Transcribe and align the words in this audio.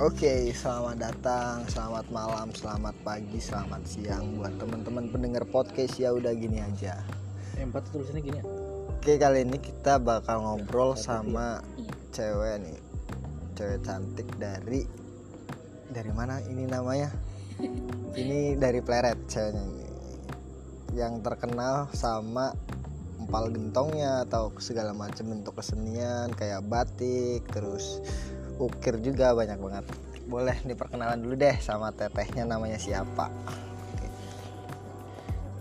Oke, 0.00 0.48
selamat 0.56 0.96
datang, 0.96 1.68
selamat 1.68 2.08
malam, 2.08 2.48
selamat 2.56 2.96
pagi, 3.04 3.36
selamat 3.36 3.84
siang 3.84 4.40
buat 4.40 4.56
teman-teman 4.56 5.12
pendengar 5.12 5.44
podcast 5.44 6.00
ya 6.00 6.16
udah 6.16 6.32
gini 6.32 6.56
aja. 6.56 7.04
Empat 7.60 7.84
tuh 7.84 8.00
tulisannya 8.00 8.24
gini 8.24 8.40
ya 8.40 8.44
Oke, 8.96 9.20
kali 9.20 9.44
ini 9.44 9.60
kita 9.60 10.00
bakal 10.00 10.40
ngobrol 10.40 10.96
sama 10.96 11.60
cewek 12.16 12.64
nih. 12.64 12.80
Cewek 13.52 13.84
cantik 13.84 14.24
dari 14.40 14.88
dari 15.92 16.12
mana 16.16 16.40
ini 16.48 16.64
namanya? 16.64 17.12
Ini 18.16 18.56
dari 18.56 18.80
Pleret 18.80 19.28
ceweknya 19.28 19.64
ini. 19.68 19.86
Yang 20.96 21.28
terkenal 21.28 21.92
sama 21.92 22.56
empal 23.20 23.52
gentongnya 23.52 24.24
atau 24.24 24.48
segala 24.64 24.96
macam 24.96 25.28
bentuk 25.28 25.60
kesenian 25.60 26.32
kayak 26.32 26.64
batik, 26.64 27.44
terus 27.52 28.00
ukir 28.60 29.00
juga 29.00 29.32
banyak 29.32 29.56
banget. 29.56 29.84
Boleh 30.28 30.56
diperkenalan 30.68 31.18
dulu 31.24 31.34
deh 31.40 31.56
sama 31.64 31.88
tetehnya 31.96 32.44
namanya 32.44 32.76
siapa? 32.76 33.32
Oke. 33.96 34.08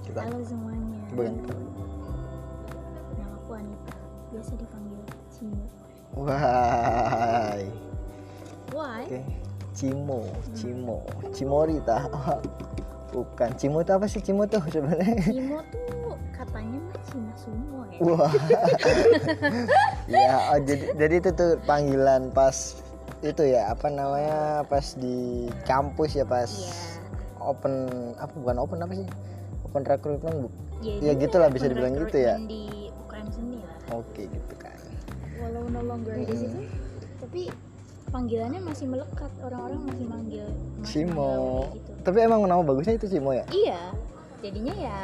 Kita 0.04 0.20
Halo 0.28 0.44
semuanya. 0.44 1.00
Nama 3.16 3.36
aku 3.40 3.52
Anita. 3.56 3.96
Biasa 4.36 4.52
dipanggil 4.60 5.00
Cimo. 5.32 5.66
Wah. 6.20 7.56
Why? 8.76 9.04
Oke. 9.08 9.20
Cimo, 9.80 10.28
Cimo, 10.52 11.08
Cimorita. 11.32 12.04
Bukan 13.16 13.50
Cimo 13.58 13.80
itu 13.82 13.92
apa 13.96 14.06
sih 14.12 14.22
Cimo 14.22 14.44
tuh 14.44 14.60
sebenarnya? 14.68 15.24
Cimo 15.24 15.64
tuh 15.72 16.14
katanya 16.36 16.78
mah 16.84 17.00
Cina 17.08 17.34
semua 17.40 17.84
ya. 17.90 18.00
Wah. 18.04 18.34
ya, 20.12 20.36
oh, 20.52 20.60
jadi 20.62 20.86
jadi 21.00 21.16
itu 21.24 21.30
tuh 21.32 21.52
panggilan 21.64 22.28
pas 22.36 22.84
itu 23.22 23.44
ya 23.44 23.68
apa 23.70 23.88
namanya 23.88 24.40
pas 24.64 24.96
di 24.96 25.18
kampus 25.64 26.16
ya 26.16 26.24
pas 26.24 26.48
Iya. 26.48 26.72
open 27.42 27.74
apa 28.16 28.32
bukan 28.34 28.58
open 28.58 28.80
apa 28.80 28.94
sih? 28.96 29.08
Open 29.64 29.84
recruitment 29.84 30.38
bu. 30.40 30.50
Ya, 30.80 30.96
ini 31.12 31.20
gitulah 31.20 31.48
bisa 31.48 31.68
dibilang 31.68 31.96
gitu 31.98 32.18
ya. 32.18 32.40
Di 32.40 32.88
UKM 32.98 33.28
seni 33.30 33.60
lah. 33.60 33.76
Oke 33.94 34.24
gitu 34.24 34.54
kan. 34.56 34.76
Walau 35.38 35.68
no 35.68 35.82
longer 35.82 36.16
di 36.16 36.24
Mm-mm. 36.26 36.36
situ, 36.38 36.60
tapi 37.18 37.42
panggilannya 38.10 38.60
masih 38.62 38.88
melekat. 38.88 39.32
Orang-orang 39.42 39.80
masih 39.86 40.06
manggil. 40.06 40.46
masih 40.78 40.88
Cimo. 41.06 41.32
manggil 41.68 41.76
gitu. 41.76 41.92
Tapi 42.02 42.18
emang 42.22 42.40
nama 42.44 42.62
bagusnya 42.62 42.96
itu 42.96 43.08
Cimo 43.10 43.32
ya? 43.32 43.44
Iya. 43.50 43.80
Jadinya 44.40 44.74
ya 44.74 44.98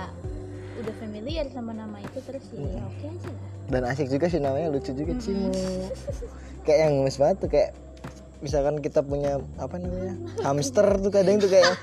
udah 0.75 0.95
familiar 0.97 1.45
sama 1.49 1.71
nama 1.71 1.99
itu 1.99 2.19
terus 2.21 2.43
ya, 2.51 2.59
ya 2.59 2.83
oke 2.83 3.05
aja 3.05 3.31
lah. 3.31 3.47
dan 3.65 3.81
asik 3.87 4.11
juga 4.11 4.27
sih 4.27 4.43
namanya 4.43 4.67
lucu 4.67 4.91
juga 4.91 5.07
Mm-mm. 5.09 5.23
Cimo 5.23 5.51
kayak 6.67 6.79
yang 6.81 6.93
gemes 6.99 7.15
banget 7.15 7.35
tuh 7.39 7.47
kayak 7.49 7.71
misalkan 8.45 8.77
kita 8.77 9.01
punya 9.01 9.41
apa 9.57 9.81
namanya 9.81 10.13
hamster 10.45 11.01
tuh 11.01 11.09
kadang 11.09 11.41
tuh 11.41 11.49
kayak 11.49 11.73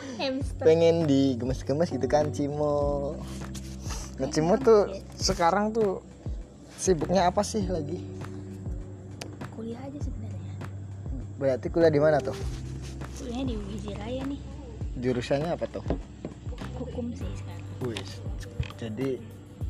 pengen 0.63 1.11
digemes-gemes 1.11 1.91
gitu 1.91 2.07
kan 2.07 2.31
Cimo 2.31 3.19
nah 4.23 4.31
Cimo 4.31 4.55
tuh 4.63 4.95
sekarang 5.19 5.75
tuh 5.75 5.99
sibuknya 6.79 7.27
apa 7.27 7.43
sih 7.43 7.67
lagi 7.67 7.99
Kuliah 9.59 9.83
aja 9.83 9.99
sebenarnya. 9.99 10.55
berarti 11.43 11.67
kuliah 11.67 11.91
di 11.91 11.99
mana 11.99 12.23
tuh 12.23 12.39
Kuliahnya 13.19 13.45
di 13.51 13.55
Gizi 13.75 13.91
Raya 13.99 14.23
nih. 14.23 14.41
jurusannya 15.03 15.51
apa 15.51 15.67
tuh 15.67 15.83
Hukum 16.79 17.11
sih 17.15 17.27
sekarang. 17.35 17.67
Wis 17.91 18.23
jadi 18.79 19.19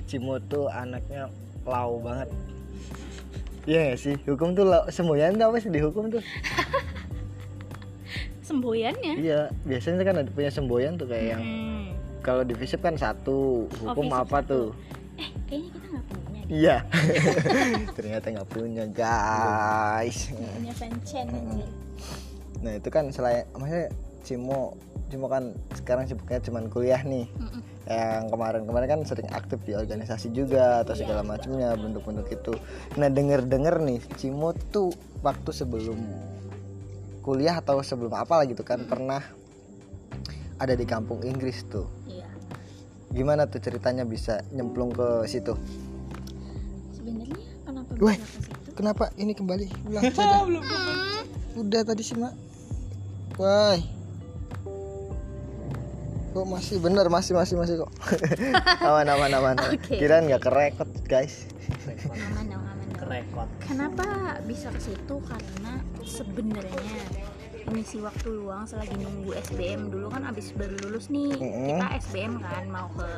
Cimo 0.04 0.36
tuh 0.44 0.68
anaknya 0.68 1.32
lau 1.64 1.96
banget 2.04 2.28
Iya 3.62 3.80
gak 3.88 3.98
sih 3.98 4.14
hukum 4.24 4.52
tuh 4.52 4.64
lau, 4.64 4.82
semboyan 4.88 5.34
tuh 5.34 5.46
apa 5.46 5.56
sih 5.56 5.68
di 5.68 5.78
hukum 5.78 6.08
tuh 6.08 6.18
Semboyannya? 8.42 9.14
Iya, 9.16 9.40
biasanya 9.62 10.02
kan 10.02 10.16
ada 10.18 10.28
punya 10.28 10.50
semboyan 10.50 10.98
tuh 10.98 11.06
kayak 11.06 11.26
yang 11.30 11.42
Hmm. 11.42 11.86
kalau 12.20 12.42
di 12.42 12.52
FISIP 12.52 12.82
kan 12.82 12.94
satu, 12.94 13.70
hukum 13.80 14.10
FISIP 14.10 14.18
apa 14.20 14.38
satu. 14.38 14.50
tuh? 14.50 14.66
Eh, 15.14 15.30
kayaknya 15.46 15.70
kita 15.70 15.86
nggak 15.88 16.04
punya. 16.06 16.40
Iya. 16.50 16.76
Ternyata 17.96 18.26
nggak 18.28 18.50
punya, 18.50 18.84
guys. 18.88 20.18
Punya 20.28 20.74
fanchan 20.74 21.26
anjir. 21.30 21.68
Nah, 22.60 22.72
itu 22.76 22.88
kan 22.88 23.04
selain 23.08 23.46
maksudnya 23.52 23.88
Cimo 24.22 24.74
Cimo 25.06 25.26
kan 25.26 25.50
sekarang 25.72 26.04
sibuknya 26.04 26.38
cuman 26.40 26.66
kuliah 26.66 27.02
nih. 27.02 27.26
Mm-mm. 27.32 27.62
Yang 27.82 28.30
kemarin-kemarin 28.30 28.88
kan 28.88 29.00
sering 29.02 29.28
aktif 29.34 29.58
di 29.66 29.74
organisasi 29.74 30.30
juga 30.30 30.86
atau 30.86 30.94
segala 30.94 31.26
macamnya 31.26 31.74
bentuk-bentuk 31.74 32.30
itu. 32.30 32.54
Nah, 32.94 33.10
denger-denger 33.10 33.82
nih 33.82 34.00
Cimo 34.14 34.54
tuh 34.70 34.94
waktu 35.22 35.50
sebelum 35.50 35.98
kuliah 37.22 37.58
atau 37.58 37.78
sebelum 37.82 38.14
apa 38.14 38.42
lah 38.42 38.46
gitu 38.50 38.66
kan 38.66 38.82
pernah 38.86 39.22
ada 40.58 40.74
di 40.78 40.86
kampung 40.86 41.22
Inggris 41.26 41.66
tuh. 41.66 41.86
Iya. 42.06 42.26
Gimana 43.10 43.50
tuh 43.50 43.58
ceritanya 43.58 44.06
bisa 44.06 44.42
nyemplung 44.54 44.94
ke 44.94 45.26
situ? 45.26 45.54
Sebenarnya 46.94 47.46
kenapa 47.66 47.90
Weh. 47.98 48.18
bisa 48.18 48.38
ke 48.38 48.42
situ? 48.46 48.70
Kenapa 48.72 49.04
ini 49.18 49.32
kembali 49.34 49.66
ulang 49.90 50.02
saja? 50.14 50.46
Udah 51.58 51.82
tadi 51.82 52.02
sih 52.06 52.14
mak. 52.14 52.34
Wah. 53.38 53.78
Kok 56.32 56.46
masih 56.48 56.80
bener 56.80 57.06
masih 57.12 57.36
masih 57.36 57.54
masih 57.60 57.74
kok. 57.84 57.90
aman 58.88 59.04
aman 59.04 59.30
aman. 59.36 59.56
Oke. 59.68 60.00
Kirain 60.00 60.24
nggak 60.24 60.48
kerekot 60.48 60.88
guys. 61.04 61.44
Aman 62.08 62.48
dong, 62.48 62.64
aman 62.64 62.86
dong. 62.88 63.00
kerekot 63.00 63.48
Kenapa 63.60 64.06
bisa 64.48 64.72
ke 64.72 64.80
situ? 64.80 65.16
Karena 65.28 65.76
sebenarnya 66.00 66.96
mengisi 67.68 68.02
waktu 68.02 68.28
luang 68.42 68.66
selagi 68.66 68.96
nunggu 68.98 69.32
SBM 69.38 69.88
dulu 69.88 70.10
kan 70.10 70.26
abis 70.26 70.50
baru 70.52 70.74
lulus 70.82 71.08
nih 71.08 71.30
Mm-mm. 71.30 71.78
kita 71.78 71.86
SBM 72.04 72.42
kan 72.42 72.64
mau 72.68 72.90
ke 72.92 73.08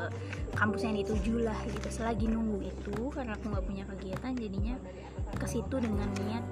kampus 0.53 0.85
yang 0.85 0.97
dituju 1.01 1.49
lah 1.49 1.57
gitu 1.65 1.89
selagi 1.89 2.29
nunggu 2.29 2.61
itu 2.69 2.99
karena 3.11 3.35
aku 3.35 3.45
nggak 3.51 3.65
punya 3.65 3.85
kegiatan 3.89 4.33
jadinya 4.37 4.77
ke 5.35 5.47
situ 5.49 5.77
dengan 5.81 6.09
niat 6.23 6.45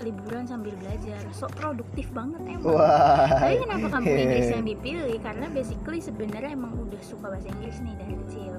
liburan 0.00 0.44
sambil 0.48 0.72
belajar. 0.80 1.20
Sok 1.32 1.52
produktif 1.56 2.08
banget 2.10 2.40
emang. 2.44 2.76
Wah. 2.76 3.28
tapi 3.28 3.60
kenapa 3.60 3.86
kampung 3.92 4.16
Inggris 4.24 4.48
yang 4.48 4.64
dipilih? 4.64 5.18
Karena 5.20 5.46
basically 5.52 6.00
sebenarnya 6.00 6.52
emang 6.56 6.72
udah 6.76 7.00
suka 7.04 7.32
bahasa 7.32 7.48
Inggris 7.52 7.78
nih 7.84 7.94
dari 7.96 8.14
kecil. 8.26 8.54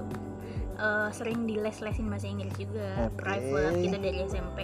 Eh, 0.82 1.08
sering 1.14 1.46
di 1.46 1.54
les-lesin 1.58 2.06
bahasa 2.10 2.26
Inggris 2.26 2.54
juga. 2.58 3.10
Oke. 3.10 3.22
private 3.22 3.78
kita 3.78 3.96
dari 3.98 4.18
SMP 4.26 4.58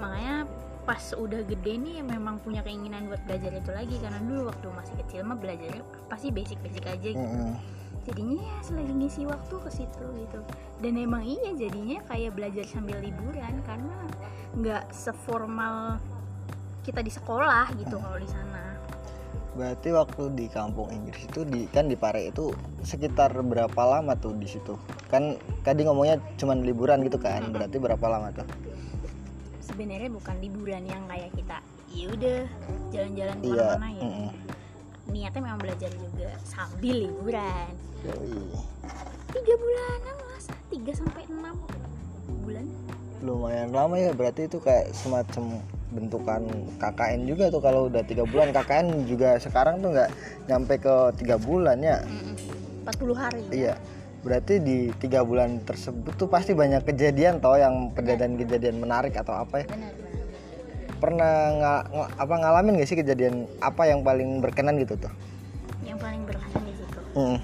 makanya 0.00 0.48
pas 0.88 1.12
udah 1.12 1.44
gede 1.44 1.76
nih 1.76 2.00
memang 2.00 2.40
punya 2.40 2.64
keinginan 2.64 3.12
buat 3.12 3.20
belajar 3.28 3.52
itu 3.52 3.70
lagi. 3.72 3.96
Karena 4.00 4.20
dulu 4.24 4.48
waktu 4.48 4.66
masih 4.72 4.94
kecil 5.04 5.20
mah 5.28 5.36
belajarnya 5.36 5.84
pasti 6.08 6.32
basic-basic 6.32 6.84
aja 6.88 7.08
gitu. 7.12 7.20
Mm-mm. 7.20 7.79
Jadinya 8.08 8.40
ya 8.40 8.56
selagi 8.64 8.92
ngisi 8.96 9.22
waktu 9.28 9.54
ke 9.60 9.70
situ 9.70 10.04
gitu 10.16 10.40
dan 10.80 10.92
emang 10.96 11.22
iya 11.24 11.52
jadinya 11.52 12.00
kayak 12.08 12.32
belajar 12.32 12.64
sambil 12.64 12.96
liburan 12.98 13.54
karena 13.64 13.96
nggak 14.56 14.84
seformal 14.90 16.00
kita 16.80 17.04
di 17.04 17.12
sekolah 17.12 17.70
gitu 17.76 17.96
kalau 18.00 18.18
di 18.20 18.28
sana 18.30 18.58
Berarti 19.50 19.90
waktu 19.90 20.30
di 20.38 20.46
kampung 20.46 20.94
Inggris 20.94 21.26
itu 21.26 21.42
di 21.42 21.66
kan 21.74 21.90
di 21.90 21.98
Pare 21.98 22.22
itu 22.22 22.54
sekitar 22.86 23.34
berapa 23.34 23.82
lama 23.82 24.14
tuh 24.14 24.38
di 24.38 24.46
situ? 24.46 24.78
Kan 25.10 25.42
tadi 25.66 25.82
ngomongnya 25.82 26.22
cuman 26.38 26.62
liburan 26.62 27.02
gitu 27.02 27.18
kan. 27.18 27.50
Berarti 27.50 27.82
berapa 27.82 28.06
lama 28.06 28.30
tuh? 28.30 28.46
sebenarnya 29.70 30.10
bukan 30.12 30.36
liburan 30.42 30.82
yang 30.84 31.02
kayak 31.06 31.30
kita 31.32 31.56
ya 31.88 32.06
udah 32.10 32.38
jalan-jalan 32.90 33.36
Iya. 33.40 33.48
ke 33.48 33.48
mana-mana 33.48 33.88
ya 33.94 34.02
mm-mm. 34.04 34.30
Niatnya 35.10 35.40
memang 35.42 35.60
belajar 35.60 35.90
juga 35.92 36.30
sambil 36.46 37.06
liburan. 37.06 37.70
Tiga 39.30 39.54
bulanan 39.58 40.16
masa 40.30 40.54
tiga 40.70 40.92
sampai 40.94 41.22
enam 41.28 41.56
bulan. 42.42 42.66
Lumayan 43.20 43.70
lama 43.74 44.00
ya 44.00 44.10
berarti 44.16 44.48
itu 44.48 44.56
kayak 44.62 44.96
semacam 44.96 45.60
bentukan 45.90 46.42
KKN 46.78 47.20
juga 47.26 47.44
tuh. 47.52 47.60
Kalau 47.60 47.90
udah 47.90 48.02
tiga 48.06 48.24
bulan 48.24 48.48
KKN 48.56 48.86
juga 49.04 49.36
sekarang 49.36 49.82
tuh 49.84 49.92
nggak 49.92 50.10
nyampe 50.48 50.74
ke 50.80 50.94
tiga 51.20 51.36
bulan 51.36 51.78
ya? 51.82 52.00
Mm-mm. 52.06 52.34
40 52.88 53.12
hari. 53.14 53.42
Iya. 53.52 53.74
Berarti 54.20 54.60
di 54.60 54.92
tiga 55.00 55.24
bulan 55.24 55.64
tersebut 55.64 56.12
tuh 56.16 56.28
pasti 56.28 56.52
banyak 56.52 56.84
kejadian 56.84 57.40
toh 57.40 57.56
yang 57.56 57.88
kejadian-kejadian 57.96 58.76
menarik 58.76 59.16
atau 59.16 59.32
apa 59.32 59.64
ya? 59.64 59.66
Benar 59.68 59.92
benar 59.96 60.09
pernah 61.00 61.32
nga- 61.52 61.84
nga- 61.86 62.12
apa 62.14 62.34
ngalamin 62.36 62.76
gak 62.76 62.86
sih 62.86 62.94
kejadian 62.94 63.48
apa 63.58 63.88
yang 63.88 64.04
paling 64.04 64.38
berkenan 64.38 64.76
gitu 64.76 64.94
tuh? 64.94 65.12
Yang 65.82 65.98
paling 65.98 66.22
berkesan 66.24 66.62
di 66.62 66.74
situ? 66.76 67.00
Mm. 67.12 67.38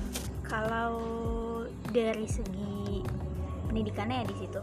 kalau 0.47 0.95
dari 1.91 2.23
segi 2.25 3.03
pendidikannya 3.67 4.23
ya 4.23 4.27
di 4.27 4.37
situ 4.39 4.61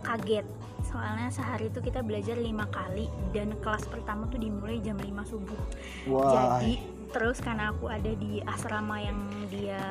kaget. 0.00 0.46
Soalnya 0.80 1.28
sehari 1.28 1.68
itu 1.68 1.78
kita 1.78 2.00
belajar 2.00 2.34
lima 2.34 2.64
kali 2.66 3.04
dan 3.30 3.52
kelas 3.60 3.84
pertama 3.84 4.24
tuh 4.26 4.40
dimulai 4.40 4.80
jam 4.80 4.96
5 4.96 5.06
subuh. 5.22 5.60
Wah. 6.08 6.56
Jadi 6.56 6.80
terus 7.10 7.38
karena 7.38 7.68
aku 7.68 7.86
ada 7.86 8.08
di 8.08 8.40
asrama 8.40 8.96
yang 8.96 9.18
dia 9.50 9.82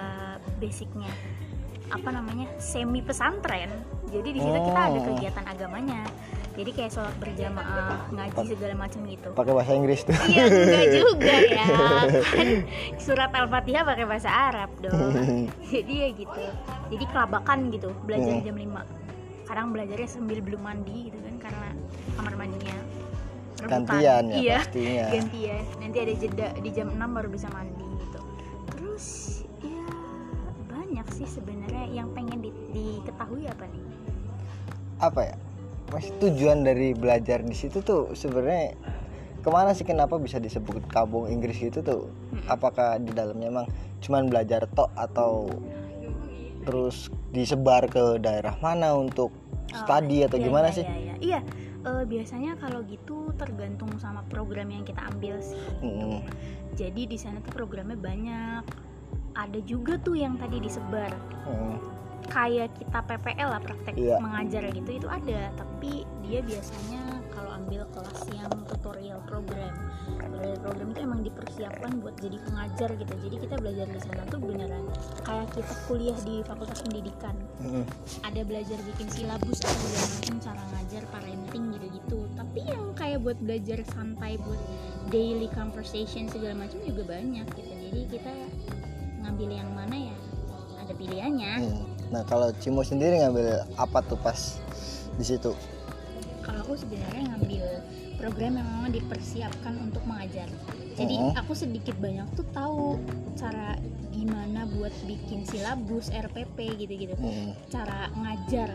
basicnya 0.58 1.12
apa 1.90 2.10
namanya 2.10 2.48
semi 2.58 3.02
pesantren 3.02 3.68
jadi 4.08 4.30
di 4.30 4.40
situ 4.40 4.60
kita 4.62 4.82
ada 4.88 5.00
Oh. 5.00 5.06
kegiatan 5.10 5.42
agamanya 5.44 6.00
jadi 6.52 6.72
kayak 6.72 6.92
sholat 6.92 7.16
berjamaah 7.16 8.10
ngaji 8.10 8.44
segala 8.48 8.76
macam 8.76 9.02
gitu. 9.04 9.30
Pakai 9.32 9.54
bahasa 9.54 9.72
Inggris 9.72 10.02
tuh. 10.02 10.16
Iya 10.26 10.44
enggak 10.46 10.86
juga 10.98 11.36
ya. 11.46 11.66
Kan 12.26 12.48
surat 12.98 13.32
al-fatihah 13.32 13.84
pakai 13.84 14.06
bahasa 14.06 14.30
Arab 14.30 14.70
dong. 14.80 14.96
Jadi 15.74 15.94
ya 15.96 16.10
gitu. 16.12 16.44
Jadi 16.90 17.04
kelabakan 17.06 17.70
gitu 17.70 17.90
belajar 18.02 18.34
Hmm. 18.34 18.44
jam 18.44 18.56
5 18.56 18.98
kadang 19.46 19.74
belajarnya 19.74 20.06
sambil 20.06 20.40
belum 20.40 20.62
mandi 20.62 21.10
gitu 21.10 21.18
kan 21.18 21.36
karena 21.42 21.70
kamar 22.14 22.34
mandinya 22.36 22.78
rebutan. 23.58 23.82
gantian 23.82 24.24
ya 24.28 24.38
iya 24.38 24.58
pastinya. 24.62 25.06
gantian. 25.10 25.64
Nanti 25.80 25.98
ada 26.00 26.14
jeda 26.16 26.48
di 26.56 26.70
jam 26.70 26.88
6 26.88 27.02
baru 27.10 27.28
bisa 27.28 27.48
mandi 27.50 27.82
gitu. 27.98 28.20
Terus 28.70 29.06
ya 29.60 29.90
banyak 30.68 31.08
sih 31.12 31.26
sebenarnya 31.26 31.90
yang 31.90 32.14
pengen 32.14 32.40
di- 32.40 32.54
diketahui 32.70 33.46
apa 33.46 33.66
nih? 33.66 33.84
Apa 35.00 35.22
ya 35.24 35.36
mas 35.90 36.10
tujuan 36.22 36.62
dari 36.62 36.94
belajar 36.94 37.42
di 37.42 37.56
situ 37.58 37.82
tuh 37.82 38.14
sebenarnya 38.14 38.78
ke 39.40 39.50
mana 39.50 39.72
sih 39.72 39.88
kenapa 39.88 40.20
bisa 40.20 40.38
disebut 40.38 40.86
kampung 40.92 41.32
Inggris 41.32 41.58
gitu 41.58 41.80
tuh 41.80 42.12
Mm-mm. 42.36 42.46
apakah 42.52 43.00
di 43.00 43.16
dalamnya 43.16 43.48
emang 43.50 43.68
cuman 44.04 44.28
belajar 44.28 44.68
tok 44.70 44.92
atau 44.94 45.48
terus 46.68 47.08
disebar 47.32 47.88
ke 47.88 48.20
daerah 48.20 48.54
mana 48.60 48.94
untuk 48.94 49.32
studi 49.72 50.28
atau 50.28 50.38
Iya, 50.38 50.46
gimana 50.46 50.68
iya, 50.70 50.76
sih 50.76 50.84
iya, 50.86 50.96
iya. 51.00 51.16
Iya, 51.20 51.40
eh, 51.88 52.04
biasanya 52.06 52.60
kalau 52.60 52.84
gitu 52.84 53.32
tergantung 53.40 53.90
sama 53.98 54.22
program 54.28 54.70
yang 54.70 54.84
kita 54.84 55.00
ambil 55.08 55.40
sih 55.40 55.58
Mm-mm. 55.82 56.20
jadi 56.76 57.02
di 57.08 57.18
sana 57.18 57.40
tuh 57.40 57.56
programnya 57.56 57.96
banyak 57.96 58.64
ada 59.40 59.60
juga 59.64 59.96
tuh 59.98 60.20
yang 60.20 60.36
tadi 60.38 60.60
disebar 60.60 61.12
Mm. 61.50 61.99
Kayak 62.30 62.70
kita 62.78 63.00
PPL 63.04 63.50
lah 63.50 63.62
praktek 63.62 63.96
Iya. 63.98 64.18
mengajar 64.22 64.64
gitu 64.72 64.90
itu 64.90 65.08
ada. 65.10 65.50
Tapi 65.58 66.06
dia 66.24 66.40
biasanya 66.46 67.02
kalau 67.34 67.52
ambil 67.58 67.82
kelas 67.90 68.22
yang 68.32 68.52
tutorial 68.70 69.20
program. 69.26 69.74
Tutorial 70.22 70.60
program 70.62 70.88
itu 70.94 71.00
emang 71.02 71.22
dipersiapkan 71.26 71.92
buat 72.00 72.16
jadi 72.22 72.38
pengajar 72.46 72.90
gitu. 72.96 73.14
Jadi 73.18 73.36
kita 73.42 73.56
belajar 73.58 73.88
di 73.90 74.00
sana 74.00 74.22
tuh 74.30 74.40
beneran 74.40 74.86
kayak 75.26 75.48
kita 75.52 75.74
kuliah 75.90 76.18
di 76.22 76.46
fakultas 76.46 76.80
pendidikan. 76.86 77.36
Mm-mm. 77.60 77.84
ada 78.24 78.42
belajar 78.48 78.80
bikin 78.88 79.12
silabus 79.12 79.60
atau 79.60 79.76
segala 79.84 80.08
macam 80.16 80.36
cara 80.40 80.64
ngajar 80.72 81.04
parenting 81.12 81.64
gitu-gitu. 81.76 82.20
Tapi 82.38 82.60
yang 82.64 82.84
kayak 82.96 83.20
buat 83.20 83.38
belajar 83.42 83.84
santai 83.90 84.40
buat 84.40 84.62
daily 85.10 85.50
conversation 85.52 86.30
segala 86.30 86.56
macam 86.56 86.80
juga 86.86 87.04
banyak 87.10 87.46
gitu. 87.58 87.74
Jadi 87.74 88.02
kita 88.08 88.32
ngambil 89.20 89.50
yang 89.52 89.70
mana 89.76 90.14
ya 90.14 90.16
ada 90.80 90.94
pilihannya. 90.96 91.54
Mm. 91.68 91.99
Nah 92.10 92.26
kalau 92.26 92.50
Cimo 92.58 92.82
sendiri 92.82 93.22
ngambil 93.22 93.48
apa 93.78 94.02
tuh 94.02 94.18
pas 94.18 94.58
di 95.14 95.24
situ 95.24 95.54
kalau 96.42 96.60
aku 96.64 96.74
sebenarnya 96.76 97.30
ngambil 97.30 97.66
program 98.18 98.58
yang 98.58 98.68
memang 98.68 98.92
dipersiapkan 98.92 99.74
untuk 99.80 100.02
mengajar 100.04 100.50
jadi 100.98 101.16
Mhm. 101.16 101.38
aku 101.38 101.54
sedikit 101.54 101.96
banyak 101.96 102.28
tuh 102.34 102.44
tahu 102.50 102.98
cara 103.34 103.78
gimana 104.10 104.68
buat 104.68 104.92
bikin 105.06 105.46
silabus 105.46 106.10
RPP 106.10 106.58
gitu-gitu 106.76 107.16
Mm. 107.16 107.56
cara 107.70 108.12
ngajar 108.12 108.74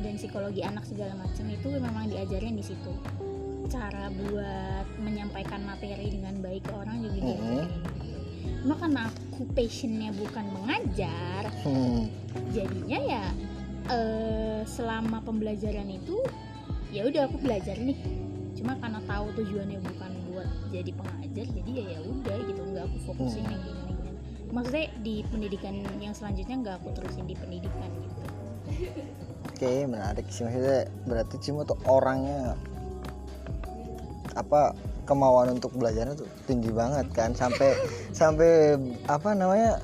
dan 0.00 0.12
psikologi 0.16 0.62
anak 0.62 0.86
segala 0.86 1.12
macam 1.12 1.44
itu 1.46 1.68
memang 1.68 2.08
diajarin 2.08 2.56
di 2.56 2.64
situ 2.64 2.92
cara 3.66 4.08
buat 4.08 4.86
menyampaikan 4.96 5.66
materi 5.66 6.08
dengan 6.08 6.38
baik 6.38 6.62
ke 6.62 6.72
orang 6.72 7.02
juga 7.02 7.18
Mhm. 7.18 7.24
diajarin 7.26 7.68
cuma 8.62 8.74
karena 8.78 9.02
aku 9.06 9.42
passionnya 9.52 10.10
bukan 10.10 10.46
mengajar 10.48 11.42
Hmm. 11.66 12.06
jadinya 12.54 13.00
ya 13.02 13.24
eh, 13.90 14.60
selama 14.70 15.18
pembelajaran 15.26 15.90
itu 15.90 16.22
ya 16.94 17.10
udah 17.10 17.26
aku 17.26 17.42
belajar 17.42 17.74
nih. 17.74 17.98
Cuma 18.54 18.78
karena 18.78 19.02
tahu 19.04 19.34
tujuannya 19.34 19.82
bukan 19.82 20.10
buat 20.30 20.48
jadi 20.70 20.90
pengajar 20.94 21.46
jadi 21.50 21.70
ya 21.74 21.84
ya 21.98 22.00
udah 22.06 22.36
gitu. 22.46 22.60
Nggak 22.70 22.84
aku 22.86 22.98
fokusin 23.10 23.42
Hmm. 23.42 23.52
yang 23.52 23.62
gini 23.66 23.80
gini 23.82 23.96
maksudnya 24.54 24.86
di 25.02 25.26
pendidikan 25.26 25.74
yang 25.98 26.14
selanjutnya 26.14 26.56
nggak 26.62 26.74
aku 26.80 26.88
terusin 26.94 27.26
di 27.26 27.34
pendidikan 27.34 27.90
gitu. 27.98 28.22
Oke 29.50 29.72
menarik 29.88 30.26
sih. 30.30 30.46
Maksudnya 30.46 30.86
berarti 31.04 31.36
Cimo 31.42 31.66
tuh 31.66 31.78
orangnya 31.88 32.54
apa 34.36 34.76
kemauan 35.08 35.56
untuk 35.56 35.72
belajarnya 35.74 36.14
tuh 36.14 36.28
tinggi 36.46 36.70
banget 36.70 37.10
kan. 37.12 37.34
Sampai 37.34 37.74
sampai 38.14 38.78
apa 39.10 39.34
namanya 39.34 39.82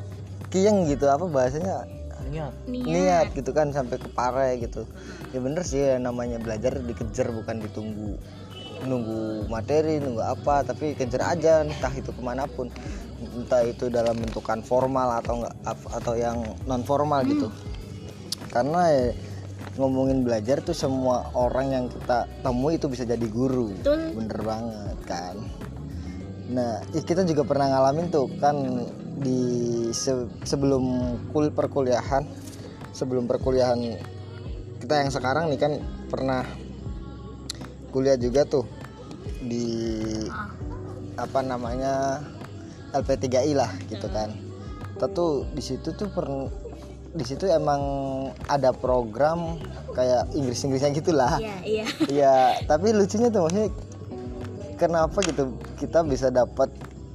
kiyeng 0.53 0.85
gitu 0.87 1.09
apa 1.09 1.25
bahasanya? 1.25 1.89
Niat. 2.29 2.55
Niat 2.69 3.27
gitu 3.35 3.51
kan 3.51 3.73
sampai 3.73 3.97
ke 3.99 4.09
pare 4.13 4.61
gitu. 4.61 4.87
Ya 5.33 5.41
bener 5.41 5.65
sih 5.65 5.81
ya, 5.81 5.97
namanya 5.99 6.39
belajar 6.39 6.79
dikejar 6.79 7.33
bukan 7.33 7.65
ditunggu. 7.65 8.21
Nunggu 8.87 9.49
materi 9.49 9.99
nunggu 9.99 10.23
apa 10.23 10.67
tapi 10.67 10.93
kejar 10.93 11.35
aja 11.35 11.65
entah 11.65 11.93
itu 11.97 12.13
ke 12.13 12.23
mana 12.23 12.45
pun. 12.47 12.69
Entah 13.23 13.65
itu 13.65 13.89
dalam 13.89 14.21
bentukan 14.21 14.61
formal 14.61 15.19
atau 15.19 15.43
enggak 15.43 15.55
atau 15.93 16.15
yang 16.15 16.39
non 16.69 16.85
formal 16.85 17.25
gitu 17.25 17.49
karena 18.53 18.93
ya, 18.93 19.07
ngomongin 19.81 20.21
belajar 20.21 20.61
tuh 20.61 20.77
semua 20.77 21.33
orang 21.33 21.73
yang 21.73 21.85
kita 21.89 22.29
temui 22.45 22.77
itu 22.77 22.93
bisa 22.93 23.09
jadi 23.09 23.25
guru. 23.33 23.73
Betul. 23.81 24.13
bener 24.13 24.41
banget 24.45 24.99
kan 25.09 25.37
nah 26.53 26.85
kita 26.93 27.25
juga 27.25 27.49
pernah 27.49 27.73
ngalamin 27.73 28.13
tuh 28.13 28.29
kan 28.37 28.57
di 29.19 29.89
se- 29.97 30.29
sebelum 30.45 31.17
kul 31.33 31.49
perkuliahan 31.49 32.29
sebelum 32.93 33.25
perkuliahan 33.25 33.81
kita 34.85 34.95
yang 35.01 35.11
sekarang 35.11 35.49
nih 35.49 35.61
kan 35.61 35.73
pernah 36.13 36.45
kuliah 37.93 38.17
juga 38.21 38.45
tuh 38.45 38.65
di 39.45 39.69
apa 41.17 41.41
namanya 41.45 42.25
LP3I 42.93 43.53
lah 43.57 43.71
gitu 43.89 44.09
kan. 44.13 44.33
Kita 44.97 45.07
tuh 45.13 45.49
di 45.53 45.63
situ 45.65 45.93
tuh 45.97 46.09
per 46.13 46.27
di 47.13 47.25
situ 47.29 47.45
emang 47.45 47.81
ada 48.49 48.73
program 48.73 49.61
kayak 49.93 50.33
Inggris 50.33 50.65
Inggrisnya 50.65 50.97
gitulah 50.97 51.37
iya 51.37 51.57
iya. 51.61 51.85
Iya, 52.09 52.37
tapi 52.65 52.97
lucunya 52.97 53.29
tuh 53.29 53.45
maksudnya 53.45 53.69
kenapa 54.81 55.21
gitu 55.29 55.53
kita 55.83 56.07
bisa 56.07 56.31
dapat 56.31 56.71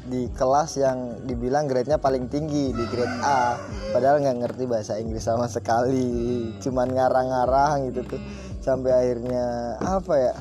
di 0.08 0.28
kelas 0.36 0.76
yang 0.80 1.24
dibilang 1.24 1.68
grade-nya 1.72 2.00
paling 2.00 2.28
tinggi 2.28 2.76
di 2.76 2.84
grade 2.92 3.18
A. 3.24 3.56
Padahal 3.96 4.20
nggak 4.20 4.38
ngerti 4.44 4.64
bahasa 4.68 5.00
Inggris 5.00 5.24
sama 5.24 5.48
sekali. 5.48 6.52
Cuman 6.60 6.92
ngarang-ngarang 6.92 7.92
gitu 7.92 8.04
tuh. 8.04 8.22
Sampai 8.60 8.92
akhirnya 8.92 9.76
apa 9.80 10.14
ya 10.20 10.34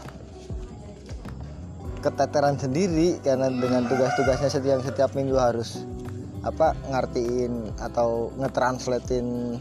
keteteran 2.02 2.58
sendiri 2.58 3.18
karena 3.22 3.50
dengan 3.50 3.86
tugas-tugasnya 3.86 4.50
setiap 4.50 4.78
setiap 4.82 5.10
minggu 5.14 5.34
harus 5.34 5.82
apa 6.46 6.78
ngertiin 6.86 7.74
atau 7.82 8.30
ngetranslatein 8.38 9.58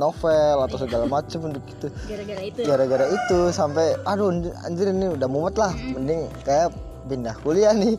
novel 0.00 0.56
atau 0.64 0.76
segala 0.80 1.04
macam 1.04 1.52
gitu 1.52 1.92
gara-gara 2.08 2.40
itu 2.40 2.60
gara-gara 2.64 3.06
itu 3.12 3.38
sampai 3.52 3.92
aduh 4.08 4.32
anj- 4.32 4.56
anjir 4.64 4.88
ini 4.88 5.12
udah 5.12 5.28
mumet 5.28 5.56
lah. 5.60 5.72
Mending 5.76 6.32
kayak 6.48 6.72
pindah 7.06 7.34
kuliah 7.42 7.74
nih. 7.74 7.96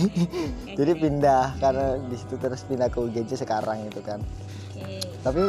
Jadi 0.78 0.92
pindah 0.96 1.56
karena 1.60 2.00
di 2.00 2.16
situ 2.16 2.34
terus 2.40 2.64
pindah 2.64 2.88
ke 2.88 2.98
UGJ 2.98 3.44
sekarang 3.44 3.88
gitu 3.90 4.00
kan. 4.04 4.20
Oke. 4.72 5.04
tapi 5.22 5.42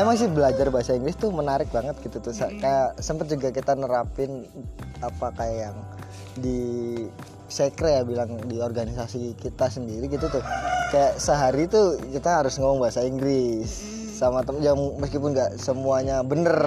emang 0.00 0.16
sih 0.16 0.30
belajar 0.30 0.72
bahasa 0.72 0.96
Inggris 0.96 1.18
tuh 1.18 1.28
menarik 1.28 1.68
banget 1.68 1.98
gitu 2.00 2.22
tuh. 2.22 2.32
Sa- 2.32 2.48
kayak 2.48 2.96
sempet 3.02 3.28
juga 3.28 3.52
kita 3.52 3.76
nerapin 3.76 4.48
apa 5.04 5.34
kayak 5.36 5.56
yang 5.68 5.76
di 6.40 6.60
sekre 7.50 8.00
ya 8.00 8.02
bilang 8.06 8.38
di 8.46 8.62
organisasi 8.62 9.36
kita 9.36 9.68
sendiri 9.68 10.08
gitu 10.08 10.30
tuh. 10.32 10.40
Kayak 10.94 11.20
sehari 11.20 11.68
tuh 11.68 12.00
kita 12.08 12.40
harus 12.40 12.56
ngomong 12.56 12.88
bahasa 12.88 13.04
Inggris 13.04 13.99
sama 14.20 14.44
temen 14.44 14.60
yang 14.60 14.76
meskipun 15.00 15.32
nggak 15.32 15.56
semuanya 15.56 16.20
bener 16.20 16.60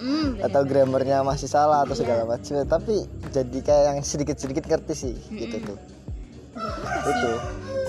Hmm, 0.00 0.34
bener. 0.34 0.48
atau 0.48 0.64
grammarnya 0.64 1.20
masih 1.20 1.44
salah 1.46 1.84
atau 1.84 1.92
segala 1.92 2.24
macam 2.24 2.64
tapi 2.64 3.04
jadi 3.28 3.58
kayak 3.60 3.84
yang 3.84 3.98
sedikit-sedikit 4.00 4.64
ngerti 4.64 4.94
sih 4.96 5.14
gitu 5.30 5.56
tuh 5.62 5.78
itu 7.04 7.30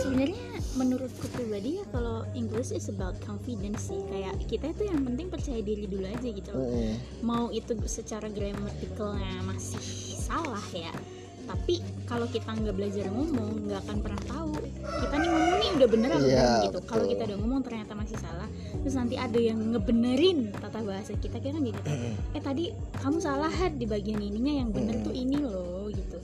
sebenarnya 0.02 0.44
menurutku 0.76 1.32
pribadi 1.32 1.80
ya 1.80 1.86
kalau 1.88 2.28
English 2.36 2.70
is 2.70 2.92
about 2.92 3.16
confidence 3.24 3.88
sih 3.88 4.04
kayak 4.06 4.36
kita 4.46 4.70
itu 4.70 4.84
yang 4.86 5.02
penting 5.02 5.32
percaya 5.32 5.64
diri 5.64 5.88
dulu 5.88 6.04
aja 6.04 6.28
gitu 6.28 6.50
loh. 6.52 6.60
Mm-mm. 6.62 6.94
mau 7.24 7.48
itu 7.50 7.72
secara 7.86 8.28
gramatikalnya 8.28 9.40
masih 9.48 9.80
salah 10.20 10.66
ya 10.76 10.92
tapi 11.46 11.82
kalau 12.06 12.28
kita 12.30 12.50
nggak 12.50 12.76
belajar 12.76 13.06
ngomong 13.10 13.70
nggak 13.70 13.80
akan 13.86 13.98
pernah 14.02 14.22
tahu 14.30 14.52
kita 14.86 15.16
nih 15.18 15.30
ngomong 15.30 15.58
nih 15.58 15.70
udah 15.76 15.90
bener 15.90 16.10
apa 16.10 16.26
Iya, 16.26 16.38
belum 16.38 16.66
gitu. 16.66 16.80
Kalau 16.86 17.06
kita 17.10 17.22
udah 17.26 17.38
ngomong 17.42 17.62
ternyata 17.66 17.94
masih 17.98 18.18
salah 18.22 18.50
terus 18.82 18.96
nanti 18.98 19.16
ada 19.18 19.40
yang 19.40 19.60
ngebenerin 19.74 20.40
tata 20.54 20.80
bahasa 20.86 21.12
kita 21.18 21.38
kan 21.42 21.62
gitu. 21.62 21.82
Eh 22.38 22.42
tadi 22.42 22.70
kamu 23.02 23.18
salah 23.18 23.50
Had, 23.50 23.82
di 23.82 23.86
bagian 23.90 24.22
ininya 24.22 24.54
yang 24.66 24.70
bener 24.70 25.02
tuh 25.02 25.14
ini 25.16 25.38
loh 25.42 25.90
gitu. 25.90 26.18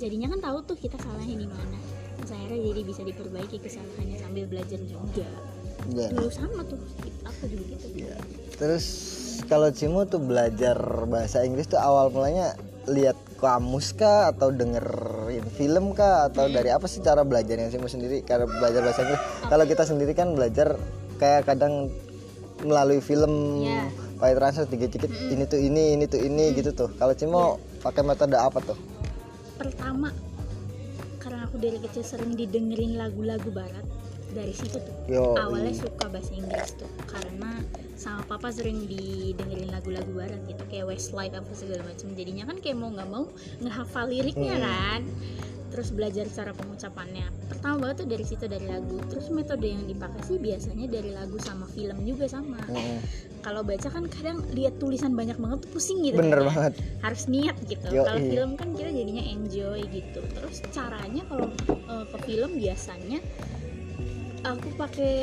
Jadinya 0.00 0.32
kan 0.32 0.40
tahu 0.42 0.58
tuh 0.74 0.76
kita 0.80 0.96
salahnya 0.98 1.36
di 1.38 1.46
mana. 1.46 1.78
Terus 2.18 2.30
akhirnya 2.34 2.60
jadi 2.72 2.80
bisa 2.84 3.02
diperbaiki 3.06 3.56
kesalahannya 3.62 4.16
sambil 4.18 4.44
belajar 4.50 4.80
juga. 4.84 5.28
Iya. 5.90 6.12
dulu 6.12 6.28
sama 6.28 6.60
tuh 6.68 6.76
aku 7.24 7.44
juga 7.48 7.64
gitu. 7.72 8.04
Iya. 8.04 8.16
Terus 8.60 8.86
kalau 9.48 9.72
Cimo 9.72 10.04
tuh 10.04 10.20
belajar 10.20 10.76
bahasa 11.08 11.40
Inggris 11.40 11.66
tuh 11.66 11.80
awal 11.80 12.12
mulanya 12.12 12.52
lihat 12.84 13.16
kamus 13.40 13.96
kah 13.96 14.28
atau 14.28 14.52
dengerin 14.52 15.42
film 15.50 15.90
kah 15.90 16.28
atau 16.28 16.44
Hmm. 16.44 16.54
dari 16.54 16.68
apa 16.68 16.84
sih 16.84 17.00
cara 17.00 17.24
belajarnya 17.24 17.72
Cimo 17.72 17.88
sendiri 17.88 18.20
karena 18.20 18.44
belajar 18.44 18.80
bahasa 18.80 19.00
Inggris? 19.02 19.20
Kalau 19.48 19.64
kita 19.64 19.82
sendiri 19.82 20.12
kan 20.12 20.36
belajar 20.36 20.76
kayak 21.16 21.48
kadang 21.48 21.88
melalui 22.60 23.00
film 23.00 23.64
Iya. 23.64 23.88
pakai 24.16 24.36
translate 24.36 24.70
dikit-dikit 24.70 25.10
ini 25.32 25.44
tuh 25.44 25.56
ini 25.56 25.96
ini 25.96 26.04
tuh 26.04 26.20
ini 26.20 26.52
gitu 26.52 26.70
tuh. 26.70 26.92
Kalau 26.94 27.12
Cimo 27.12 27.42
pakai 27.80 28.04
metode 28.04 28.36
apa 28.36 28.60
tuh? 28.60 28.76
pertama 29.56 30.08
karena 31.18 31.44
aku 31.44 31.60
dari 31.60 31.76
kecil 31.76 32.00
sering 32.00 32.32
didengerin 32.32 32.96
lagu-lagu 32.96 33.48
barat 33.50 33.84
dari 34.30 34.54
situ 34.54 34.76
tuh 34.76 34.94
Yo. 35.06 35.34
awalnya 35.34 35.74
suka 35.74 36.06
bahasa 36.06 36.32
Inggris 36.32 36.74
tuh 36.74 36.90
karena 37.04 37.60
sama 37.94 38.24
papa 38.24 38.48
sering 38.48 38.86
didengerin 38.86 39.68
lagu-lagu 39.68 40.08
barat 40.10 40.40
gitu 40.46 40.62
kayak 40.66 40.88
Westlife 40.88 41.34
apa 41.34 41.52
segala 41.52 41.82
macam 41.82 42.08
jadinya 42.12 42.44
kan 42.44 42.56
kayak 42.56 42.76
mau 42.76 42.88
nggak 42.88 43.08
mau 43.08 43.24
ngehafal 43.58 44.06
liriknya 44.06 44.52
Hmm. 44.52 44.64
kan 44.64 45.00
terus 45.70 45.94
belajar 45.94 46.26
cara 46.26 46.50
pengucapannya 46.50 47.30
pertama 47.46 47.78
banget 47.78 48.02
tuh 48.02 48.08
dari 48.08 48.24
situ 48.26 48.44
dari 48.44 48.66
lagu 48.66 48.98
terus 49.06 49.30
metode 49.30 49.62
yang 49.62 49.86
dipakai 49.86 50.18
sih 50.24 50.34
biasanya 50.34 50.90
dari 50.90 51.14
lagu 51.14 51.38
sama 51.38 51.62
film 51.68 51.94
juga 52.02 52.26
sama 52.26 52.58
Mm-mm. 52.66 52.98
kalau 53.38 53.62
baca 53.62 53.86
kan 53.86 54.10
kadang 54.10 54.42
lihat 54.50 54.82
tulisan 54.82 55.14
banyak 55.14 55.38
banget 55.38 55.62
tuh 55.62 55.70
pusing 55.70 56.02
gitu 56.02 56.18
Bener 56.18 56.42
kan 56.42 56.42
ya. 56.42 56.50
banget. 56.50 56.72
harus 57.06 57.22
niat 57.30 57.56
gitu 57.70 57.86
kalau 57.86 58.18
film 58.18 58.50
kan 58.58 58.68
kita 58.74 58.90
jadinya 58.90 59.22
enjoy 59.22 59.80
gitu 59.86 60.20
terus 60.34 60.58
caranya 60.74 61.22
kalau 61.30 61.46
eh, 61.70 62.04
ke 62.08 62.18
film 62.20 62.50
biasanya 62.58 63.18
aku 64.44 64.68
pakai 64.76 65.16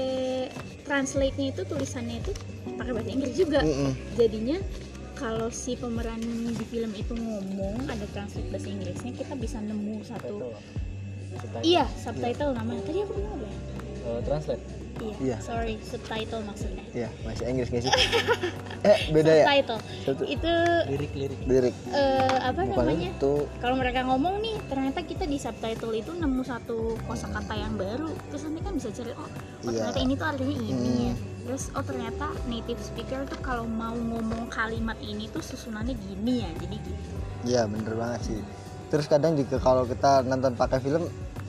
translate-nya 0.86 1.52
itu 1.56 1.62
tulisannya 1.66 2.22
itu 2.22 2.32
pakai 2.78 2.92
bahasa 2.94 3.10
Inggris 3.12 3.36
juga. 3.36 3.60
Mm-mm. 3.66 3.92
jadinya 4.16 4.58
kalau 5.18 5.50
si 5.50 5.74
pemeran 5.74 6.22
di 6.54 6.66
film 6.70 6.94
itu 6.94 7.18
ngomong 7.18 7.90
ada 7.90 8.06
translate 8.14 8.54
bahasa 8.54 8.70
Inggrisnya 8.70 9.12
kita 9.18 9.34
bisa 9.34 9.58
nemu 9.58 10.06
satu 10.06 10.54
Subtitle. 11.38 11.62
iya 11.66 11.86
subtitle 12.00 12.54
namanya. 12.56 12.82
Tadi 12.88 13.00
aku 13.04 13.14
bilang 13.18 13.34
apa 13.38 13.46
ya? 13.46 13.58
Eh, 14.08 14.20
translate 14.24 14.64
iya, 15.00 15.16
Iya. 15.18 15.38
sorry 15.40 15.76
subtitle 15.80 16.42
maksudnya 16.42 16.84
Iya, 16.92 17.10
bahasa 17.22 17.44
Inggris 17.44 17.68
nggak 17.68 17.84
sih? 17.84 17.92
eh, 18.88 18.98
beda 19.10 19.32
ya? 19.32 19.44
subtitle 19.44 19.80
Satu 20.04 20.24
itu 20.24 20.52
lirik-lirik 20.88 21.40
lirik. 21.44 21.76
eh, 21.90 22.38
apa 22.42 22.62
Bukan 22.64 22.76
namanya 22.80 23.10
itu 23.12 23.34
kalau 23.58 23.76
mereka 23.76 24.00
ngomong 24.04 24.40
nih 24.40 24.56
ternyata 24.66 25.00
kita 25.02 25.24
di 25.24 25.38
subtitle 25.38 25.94
itu 25.94 26.12
nemu 26.12 26.42
satu 26.42 26.78
kosakata 27.04 27.54
yang 27.54 27.74
baru 27.74 28.10
terus 28.28 28.44
nanti 28.44 28.60
kan 28.62 28.74
bisa 28.74 28.90
cari 28.92 29.12
oh, 29.12 29.24
oh 29.24 29.30
Iya. 29.64 29.84
ternyata 29.84 30.00
ini 30.00 30.14
tuh 30.14 30.28
artinya 30.28 30.56
ini 30.56 30.72
Hmm. 30.72 31.02
ya 31.04 31.14
terus 31.44 31.64
oh 31.72 31.82
ternyata 31.82 32.26
native 32.46 32.78
speaker 32.78 33.24
tuh 33.24 33.40
kalau 33.40 33.64
mau 33.64 33.94
ngomong 33.94 34.48
kalimat 34.48 35.00
ini 35.00 35.28
tuh 35.28 35.40
susunannya 35.40 35.96
gini 35.96 36.42
ya 36.42 36.50
jadi 36.58 36.76
gitu 36.78 37.14
Iya 37.46 37.62
bener 37.66 37.94
banget 37.94 38.22
sih. 38.26 38.42
Terus 38.88 39.06
kadang 39.06 39.36
juga 39.36 39.56
kalau 39.58 39.84
kita 39.84 40.20
nonton 40.22 40.52
pakai 40.54 40.80
film 40.80 41.08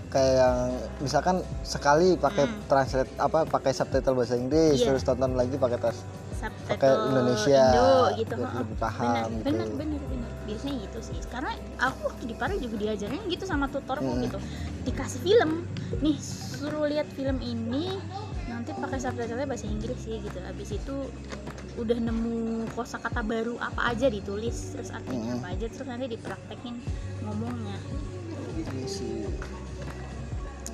kayak 0.08 0.34
yang 0.34 0.58
misalkan 0.98 1.36
sekali 1.62 2.16
pakai 2.16 2.44
Hmm. 2.44 2.60
translate 2.64 3.12
apa 3.16 3.44
pakai 3.44 3.72
subtitle 3.72 4.14
bahasa 4.14 4.34
Inggris 4.34 4.76
Iya. 4.76 4.86
terus 4.88 5.02
tonton 5.02 5.32
lagi 5.32 5.54
pakai 5.54 5.78
tas 5.78 6.00
subtitle 6.32 6.70
Pakai 6.70 6.90
Indonesia, 7.04 7.62
Indo 7.66 7.90
gitu 8.16 8.34
biar 8.34 8.52
lebih 8.56 8.78
paham 8.78 9.28
gitu. 9.28 9.44
bener 9.44 9.68
bener 9.70 10.00
bener 10.02 10.30
biasanya 10.44 10.74
gitu 10.80 10.98
sih 11.02 11.18
karena 11.26 11.50
aku 11.76 11.98
waktu 12.04 12.22
di 12.24 12.34
Paris 12.34 12.58
juga 12.58 12.76
diajarin 12.78 13.22
gitu 13.26 13.44
sama 13.44 13.66
tutorku 13.66 14.06
Hmm. 14.06 14.22
gitu 14.22 14.38
dikasih 14.82 15.20
film 15.20 15.50
nih 15.98 16.16
suruh 16.16 16.86
lihat 16.86 17.08
film 17.12 17.36
ini 17.38 18.00
nanti 18.46 18.72
pakai 18.72 18.98
subtitlenya 18.98 19.44
bahasa 19.44 19.66
Inggris 19.66 19.98
sih 19.98 20.16
gitu 20.18 20.38
habis 20.40 20.68
itu 20.70 20.96
udah 21.76 21.98
nemu 22.00 22.38
kosakata 22.72 23.20
baru 23.20 23.54
apa 23.58 23.92
aja 23.92 24.08
ditulis 24.08 24.72
terus 24.72 24.88
artinya 24.88 25.30
Hmm. 25.30 25.38
apa 25.38 25.46
aja 25.52 25.66
terus 25.68 25.84
nanti 25.84 26.06
dipraktekin 26.08 26.74
ngomongnya 27.20 27.76
Iya 28.58 28.90
sih. 28.90 29.22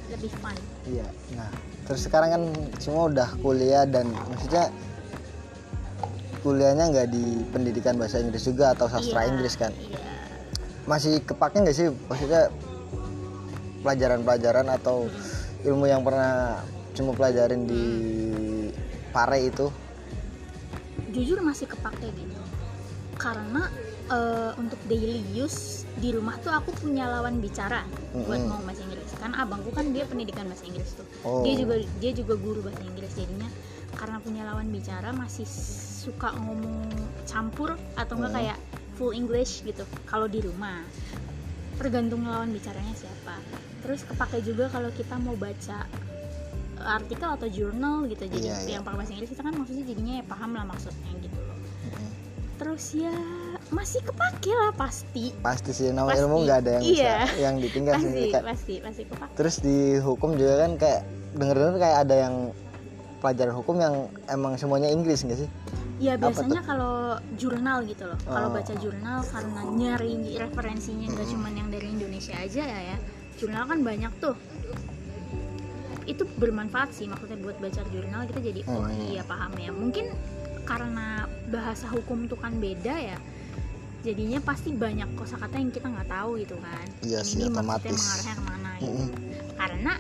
Lebih 0.08 0.30
fun 0.36 0.56
Iya. 0.84 1.08
Nah, 1.32 1.48
terus 1.84 2.04
sekarang 2.04 2.28
kan 2.30 2.42
semua 2.76 3.08
udah 3.08 3.28
kuliah 3.40 3.84
dan 3.84 4.08
maksudnya 4.28 4.68
kuliahnya 6.40 6.84
nggak 6.92 7.08
di 7.08 7.24
pendidikan 7.48 7.96
bahasa 7.96 8.20
Inggris 8.20 8.44
juga 8.44 8.72
atau 8.72 8.84
sastra 8.84 9.24
Iya, 9.24 9.28
Inggris 9.32 9.54
kan? 9.56 9.72
iya 9.72 10.00
Masih 10.84 11.24
kepake 11.24 11.56
nggak 11.58 11.72
sih 11.72 11.88
maksudnya 12.04 12.52
pelajaran-pelajaran 13.80 14.68
atau 14.70 15.08
ilmu 15.62 15.84
yang 15.84 16.00
pernah 16.00 16.60
cuma 16.92 17.12
pelajarin 17.12 17.64
di 17.64 17.84
Pare 19.10 19.40
itu? 19.40 19.68
jujur 21.08 21.38
masih 21.40 21.70
kepake 21.70 22.10
gitu 22.10 22.42
karena 23.14 23.70
eh, 24.10 24.50
untuk 24.58 24.82
daily 24.84 25.22
use 25.32 25.86
di 25.94 26.10
rumah 26.10 26.34
tuh 26.42 26.50
aku 26.50 26.74
punya 26.74 27.06
lawan 27.06 27.38
bicara 27.38 27.86
buat 28.12 28.34
Mm-mm. 28.34 28.50
ngomong 28.50 28.66
bahasa 28.66 28.82
Inggris 28.82 29.03
kan 29.24 29.32
abangku 29.34 29.72
kan 29.72 29.88
dia 29.88 30.04
pendidikan 30.04 30.44
bahasa 30.44 30.64
Inggris 30.64 30.92
tuh 30.92 31.06
Oh. 31.22 31.40
dia 31.40 31.56
juga 31.56 31.74
dia 31.98 32.12
juga 32.12 32.36
guru 32.36 32.60
bahasa 32.60 32.84
Inggris 32.84 33.12
jadinya 33.14 33.48
karena 33.94 34.20
punya 34.20 34.42
lawan 34.44 34.68
bicara 34.68 35.10
masih 35.10 35.48
suka 35.98 36.36
ngomong 36.36 36.84
campur 37.24 37.72
atau 37.94 38.14
enggak 38.14 38.30
Mm. 38.30 38.38
kayak 38.38 38.58
full 38.94 39.10
English 39.10 39.64
gitu 39.64 39.82
kalau 40.04 40.26
di 40.26 40.38
rumah 40.38 40.84
tergantung 41.74 42.22
lawan 42.22 42.50
bicaranya 42.50 42.92
siapa 42.92 43.40
terus 43.80 44.04
kepake 44.04 44.38
juga 44.40 44.68
kalau 44.68 44.88
kita 44.90 45.16
mau 45.16 45.34
baca 45.34 45.88
artikel 46.76 47.28
atau 47.30 47.48
jurnal 47.48 48.04
gitu 48.06 48.28
jadi 48.28 48.44
Iya, 48.44 48.56
iya. 48.60 48.70
yang 48.70 48.82
pakai 48.82 48.98
bahasa 48.98 49.12
Inggris 49.12 49.32
kita 49.32 49.42
kan 49.42 49.54
maksudnya 49.54 49.84
jadinya 49.84 50.14
ya 50.14 50.24
paham 50.24 50.50
lah 50.52 50.64
maksudnya 50.64 51.10
gitu 51.16 51.38
loh 51.38 51.56
Mm-mm. 51.56 52.08
terus 52.54 52.84
ya 52.92 53.14
masih 53.68 54.00
kepake 54.00 54.50
lah 54.50 54.70
pasti 54.72 55.30
Pasti 55.36 55.70
sih 55.70 55.88
nama 55.88 56.08
Pasti. 56.08 56.20
ilmu 56.20 56.36
nggak 56.40 56.58
ada 56.58 56.70
yang 56.72 56.82
bisa 56.82 56.96
Iya. 56.96 57.16
yang 57.40 57.54
ditinggal 57.58 57.94
pasti 57.94 58.04
sendiri 58.04 58.28
kayak 58.30 58.44
pasti 58.46 58.74
pasti 58.80 59.02
kepake 59.04 59.32
terus 59.34 59.56
di 59.58 59.76
hukum 59.98 60.30
juga 60.32 60.54
kan 60.60 60.70
kayak 60.74 61.00
denger-denger 61.32 61.76
kayak 61.78 61.98
ada 62.00 62.14
yang 62.20 62.34
pelajaran 63.18 63.54
hukum 63.54 63.76
yang 63.78 63.94
emang 64.26 64.52
semuanya 64.54 64.86
Inggris 64.86 65.22
nggak 65.22 65.38
sih? 65.38 65.50
ya 65.96 66.14
biasanya 66.14 66.60
kalau 66.60 67.14
jurnal 67.34 67.82
gitu 67.82 68.04
loh 68.04 68.18
kalau 68.20 68.48
Oh. 68.48 68.52
baca 68.52 68.74
jurnal 68.74 69.22
karena 69.24 69.60
nyari 69.64 70.14
referensinya 70.36 71.06
nggak 71.08 71.28
cuma 71.28 71.48
yang 71.48 71.68
dari 71.68 71.86
Indonesia 71.88 72.34
aja 72.34 72.62
ya 72.62 72.80
ya 72.90 72.96
jurnal 73.34 73.64
kan 73.64 73.78
banyak 73.80 74.12
tuh 74.18 74.34
itu 76.04 76.26
bermanfaat 76.36 76.92
sih 76.92 77.06
maksudnya 77.06 77.38
buat 77.38 77.56
baca 77.56 77.80
jurnal 77.88 78.26
kita 78.26 78.40
jadi 78.42 78.60
oh 78.66 78.84
Hmm. 78.84 79.00
iya 79.08 79.22
paham 79.24 79.52
ya 79.56 79.70
mungkin 79.72 80.12
karena 80.64 81.24
bahasa 81.48 81.88
hukum 81.88 82.26
tuh 82.26 82.36
kan 82.36 82.58
beda 82.58 82.92
ya 82.92 83.18
jadinya 84.04 84.38
pasti 84.38 84.70
banyak 84.70 85.08
kosakata 85.14 85.56
yang 85.56 85.70
kita 85.70 85.88
nggak 85.88 86.06
tahu 86.06 86.36
gitu 86.36 86.56
kan 86.60 86.84
Iya 87.00 87.20
sih, 87.20 87.40
ini 87.40 87.48
maksudnya 87.48 87.56
otomatis. 87.56 87.96
mengarahnya 87.96 88.34
ke 88.34 88.44
mana 88.44 88.70
gitu 88.76 88.92
Mm-mm. 88.92 89.08
karena 89.54 89.92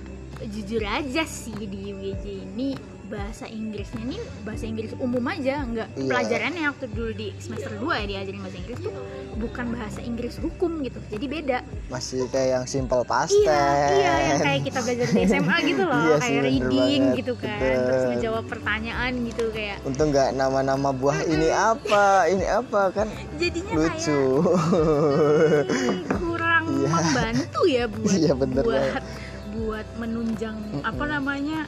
jujur 0.44 0.82
aja 0.84 1.22
sih 1.24 1.56
di 1.56 1.80
UGJ 1.88 2.24
ini 2.44 2.68
bahasa 3.04 3.44
Inggrisnya 3.46 4.00
ini 4.02 4.16
bahasa 4.42 4.64
Inggris 4.64 4.96
umum 4.96 5.20
aja 5.24 5.60
nggak 5.62 5.88
Iya. 5.94 6.08
pelajarannya 6.08 6.62
waktu 6.66 6.86
dulu 6.88 7.10
di 7.12 7.28
semester 7.36 7.72
2 7.74 7.84
ya 7.94 8.04
diajarin 8.08 8.40
bahasa 8.40 8.58
Inggris 8.58 8.78
tuh 8.80 8.92
bukan 9.34 9.66
bahasa 9.70 10.00
Inggris 10.00 10.34
hukum 10.36 10.80
gitu 10.80 10.98
jadi 11.08 11.26
beda 11.26 11.58
Masih 11.86 12.24
kayak 12.28 12.48
yang 12.50 12.64
simple 12.66 13.04
past 13.04 13.34
iya 13.34 13.60
iya 13.90 14.14
yang 14.26 14.40
kayak 14.40 14.62
kita 14.64 14.78
belajar 14.80 15.06
di 15.06 15.20
SMA 15.22 15.56
gitu 15.64 15.82
loh 15.84 16.00
Iya 16.00 16.16
kayak 16.18 16.40
reading 16.42 16.72
banget, 17.04 17.18
gitu 17.18 17.32
kan 17.36 17.58
betul. 17.58 17.84
terus 17.84 18.02
ngejawab 18.10 18.44
pertanyaan 18.46 19.12
gitu 19.24 19.44
kayak 19.50 19.76
Untung 19.82 20.08
nggak 20.08 20.28
nama-nama 20.32 20.88
buah 20.90 21.18
ini 21.24 21.48
apa, 21.50 22.04
ini 22.26 22.46
apa 22.46 22.82
kan 22.90 23.08
jadinya 23.36 23.72
lucu. 23.74 24.22
kayak 24.40 25.64
hmm, 25.64 26.00
kurang 26.14 26.64
Iya. 26.66 26.88
membantu 26.88 27.60
ya 27.66 27.84
buat 27.92 28.12
Iya, 28.14 28.32
bener 28.34 28.62
buat 28.62 28.80
banget. 28.80 29.04
buat 29.54 29.86
menunjang 29.96 30.56
apa 30.82 31.04
namanya 31.06 31.60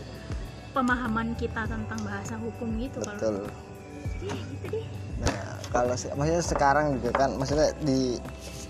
pemahaman 0.76 1.32
kita 1.40 1.64
tentang 1.64 2.00
bahasa 2.04 2.36
hukum 2.36 2.68
gitu 2.76 3.00
kalau 3.00 3.16
Betul. 3.16 3.36
Eh, 4.28 4.40
gitu 4.52 4.66
deh 4.76 4.86
Nah, 5.16 5.56
kalau 5.72 5.96
maksudnya 5.96 6.44
sekarang 6.44 7.00
juga 7.00 7.24
kan, 7.24 7.40
maksudnya 7.40 7.72
di 7.80 8.20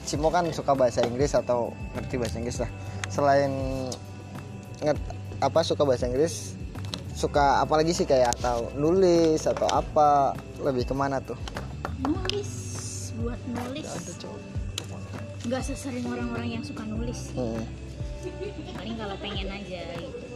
Cimo 0.07 0.31
kan 0.31 0.47
suka 0.55 0.79
bahasa 0.79 1.03
Inggris 1.03 1.35
atau 1.35 1.75
ngerti 1.99 2.15
bahasa 2.23 2.39
Inggris 2.39 2.63
lah. 2.63 2.71
Selain 3.11 3.51
nget, 4.79 4.95
apa 5.43 5.67
suka 5.67 5.83
bahasa 5.83 6.07
Inggris, 6.07 6.55
suka 7.19 7.67
apa 7.67 7.83
lagi 7.83 7.91
sih 7.91 8.07
kayak 8.07 8.39
atau 8.39 8.71
nulis 8.79 9.43
atau 9.43 9.67
apa 9.75 10.39
lebih 10.63 10.87
ke 10.87 10.95
mana 10.95 11.19
tuh? 11.19 11.35
nulis 12.05 12.51
buat 13.17 13.41
nulis 13.49 13.89
nggak 15.47 15.63
sesering 15.63 16.05
orang-orang 16.11 16.61
yang 16.61 16.65
suka 16.67 16.85
nulis 16.85 17.33
sih. 17.33 17.39
Hmm. 17.39 17.65
paling 18.75 18.97
kalau 18.99 19.17
pengen 19.23 19.49
aja 19.49 19.83
gitu 20.03 20.27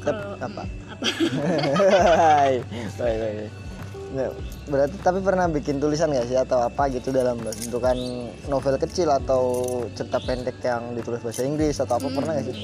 kalau 0.00 0.36
apa? 0.40 0.62
hmm, 0.64 0.92
apa? 0.92 1.06
Baik, 2.10 2.62
baik, 2.98 3.50
berarti 4.66 4.96
tapi 5.06 5.22
pernah 5.22 5.46
bikin 5.46 5.78
tulisan 5.78 6.10
nggak 6.10 6.26
sih 6.26 6.34
atau 6.34 6.66
apa 6.66 6.90
gitu 6.90 7.14
dalam 7.14 7.38
bentukan 7.38 7.94
novel 8.50 8.74
kecil 8.74 9.06
atau 9.06 9.42
cerita 9.94 10.18
pendek 10.18 10.58
yang 10.66 10.98
ditulis 10.98 11.22
bahasa 11.22 11.46
Inggris 11.46 11.78
atau 11.78 11.94
apa? 11.94 12.06
Pernah 12.10 12.32
nggak 12.34 12.46
sih? 12.50 12.56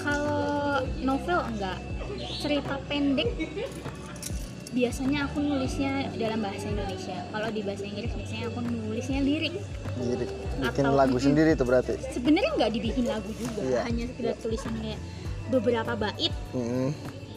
kalau 0.00 0.80
novel 1.04 1.40
enggak. 1.52 1.78
Cerita 2.40 2.80
pendek 2.88 3.28
biasanya 4.76 5.24
aku 5.24 5.40
nulisnya 5.40 6.12
dalam 6.20 6.44
bahasa 6.44 6.68
Indonesia. 6.68 7.16
Kalau 7.32 7.48
di 7.48 7.60
bahasa 7.64 7.84
Inggris 7.88 8.10
biasanya 8.12 8.44
aku 8.52 8.60
nulisnya 8.60 9.20
lirik. 9.24 9.54
Jadi 9.96 10.24
bikin 10.60 10.84
Atau- 10.84 10.96
lagu 10.96 11.16
sendiri 11.16 11.56
tuh 11.56 11.64
berarti? 11.64 11.96
Sebenarnya 12.12 12.50
nggak 12.60 12.70
dibikin 12.76 13.04
lagu 13.08 13.30
juga. 13.36 13.60
Iya. 13.64 13.80
hanya 13.88 14.04
sekedar 14.12 14.36
tulisan 14.40 14.72
kayak 14.80 15.00
beberapa 15.50 15.92
bait 15.94 16.32
Mm-mm. 16.50 16.90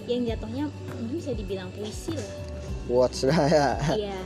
yang 0.10 0.26
jatuhnya 0.26 0.64
mungkin 0.70 1.18
bisa 1.22 1.32
dibilang 1.38 1.70
puisi 1.74 2.14
lah. 2.18 2.34
Lah 2.90 3.46
ya 3.46 3.70
iya 3.94 4.20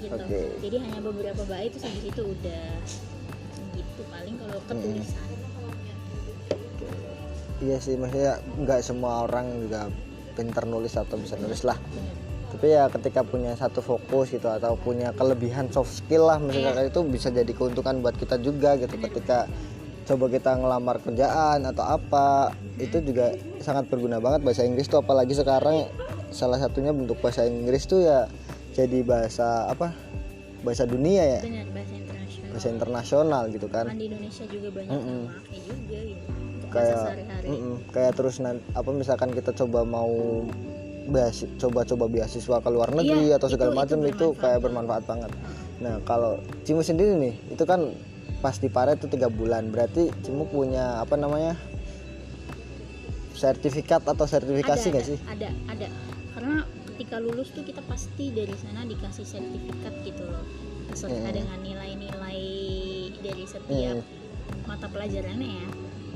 gitu. 0.00 0.16
Oke. 0.16 0.40
jadi 0.64 0.76
hanya 0.82 1.00
beberapa 1.04 1.42
bait 1.46 1.70
terus 1.70 1.84
habis 1.86 2.04
itu 2.10 2.22
udah 2.24 2.64
gitu. 3.76 4.02
Paling 4.10 4.34
kalau 4.40 4.58
ketulisan. 4.66 5.26
Iya 7.60 7.76
sih 7.76 7.94
maksudnya 8.00 8.40
nggak 8.56 8.80
semua 8.80 9.28
orang 9.28 9.68
juga 9.68 9.92
pintar 10.32 10.64
nulis 10.64 10.96
atau 10.96 11.20
bisa 11.20 11.36
nulis 11.36 11.62
lah. 11.62 11.76
Tapi 12.50 12.66
ya 12.66 12.90
ketika 12.90 13.22
punya 13.22 13.54
satu 13.54 13.78
fokus 13.78 14.34
gitu 14.34 14.50
atau 14.50 14.74
punya 14.74 15.14
kelebihan 15.14 15.70
soft 15.70 16.02
skill 16.02 16.26
lah 16.26 16.42
misalnya 16.42 16.74
kayak 16.74 16.90
itu 16.90 17.00
bisa 17.06 17.28
jadi 17.30 17.52
keuntungan 17.54 18.02
buat 18.02 18.16
kita 18.18 18.42
juga 18.42 18.74
gitu. 18.74 18.96
Ketika 18.98 19.46
coba 20.06 20.26
kita 20.28 20.56
ngelamar 20.56 20.96
kerjaan 21.00 21.64
atau 21.64 21.84
apa 21.84 22.50
itu 22.76 22.98
juga 23.02 23.32
sangat 23.60 23.86
berguna 23.88 24.18
banget 24.18 24.40
bahasa 24.42 24.62
Inggris 24.64 24.88
tuh. 24.88 25.00
Apalagi 25.00 25.36
sekarang 25.36 25.86
salah 26.30 26.58
satunya 26.58 26.94
bentuk 26.94 27.18
bahasa 27.20 27.44
Inggris 27.44 27.84
tuh 27.84 28.04
ya 28.04 28.26
jadi 28.72 29.02
bahasa 29.02 29.68
apa? 29.68 29.92
Bahasa 30.60 30.84
dunia 30.84 31.40
ya. 31.40 31.40
Benar 31.40 31.68
bahasa 31.72 31.94
internasional. 31.96 32.50
Bahasa 32.52 32.68
internasional 32.68 33.42
gitu 33.48 33.66
kan. 33.68 33.84
Di 33.92 34.06
Indonesia 34.06 34.44
juga 34.46 34.68
banyak 34.72 34.90
yang 34.92 35.20
pakai 35.28 35.60
juga 35.64 35.98
gitu. 36.04 36.24
Kayak 36.70 36.98
sehari-hari. 37.02 37.46
mm-mm, 37.50 37.74
kayak 37.90 38.12
terus 38.14 38.36
nan- 38.38 38.62
apa 38.78 38.90
misalkan 38.94 39.34
kita 39.34 39.50
coba 39.50 39.82
mau 39.82 40.46
beas 41.10 41.42
coba-coba 41.58 42.06
beasiswa 42.06 42.62
ke 42.62 42.70
luar 42.70 42.94
negeri 42.94 43.34
Iya, 43.34 43.42
atau 43.42 43.50
segala 43.50 43.74
macam 43.74 43.98
itu 44.06 44.14
itu, 44.14 44.26
kayak 44.38 44.62
bermanfaat 44.62 45.02
banget. 45.02 45.30
Nah 45.82 45.98
kalau 46.06 46.38
Cimu 46.62 46.86
sendiri 46.86 47.18
nih 47.18 47.34
itu 47.50 47.64
kan 47.66 47.90
pas 48.40 48.56
di 48.56 48.66
Pare 48.66 48.96
itu 48.96 49.04
tiga 49.04 49.28
bulan 49.28 49.68
berarti 49.68 50.08
Cimu 50.20 50.48
punya 50.48 50.98
apa 50.98 51.14
namanya 51.14 51.54
sertifikat 53.32 54.04
atau 54.04 54.24
sertifikasi 54.24 54.86
nggak 54.90 55.06
sih? 55.06 55.18
ada 55.24 55.48
ada 55.66 55.86
karena 56.32 56.64
ketika 56.92 57.16
lulus 57.18 57.48
tuh 57.50 57.64
kita 57.64 57.80
pasti 57.84 58.28
dari 58.30 58.52
sana 58.54 58.84
dikasih 58.84 59.24
sertifikat 59.24 59.94
gitu 60.04 60.24
loh 60.24 60.44
beserta 60.88 61.16
Hmm. 61.16 61.32
dengan 61.32 61.58
nilai-nilai 61.60 62.42
dari 63.20 63.44
setiap 63.44 63.96
mata 64.66 64.86
pelajarannya 64.86 65.48
ya 65.56 65.68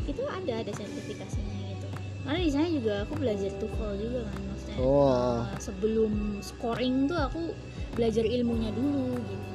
itu 0.04 0.22
ada 0.26 0.52
ada 0.60 0.72
sertifikasinya 0.74 1.56
gitu 1.70 1.86
karena 2.24 2.40
di 2.40 2.50
sana 2.52 2.66
juga 2.68 2.92
aku 3.04 3.14
belajar 3.16 3.50
TOEFL 3.56 3.92
juga 3.96 4.20
kan 4.26 4.40
maksudnya 4.44 4.76
Wah. 4.80 5.40
eh, 5.46 5.60
sebelum 5.60 6.12
scoring 6.40 6.96
tuh 7.06 7.18
aku 7.20 7.42
belajar 7.94 8.24
ilmunya 8.24 8.70
dulu 8.70 9.16
gitu 9.16 9.52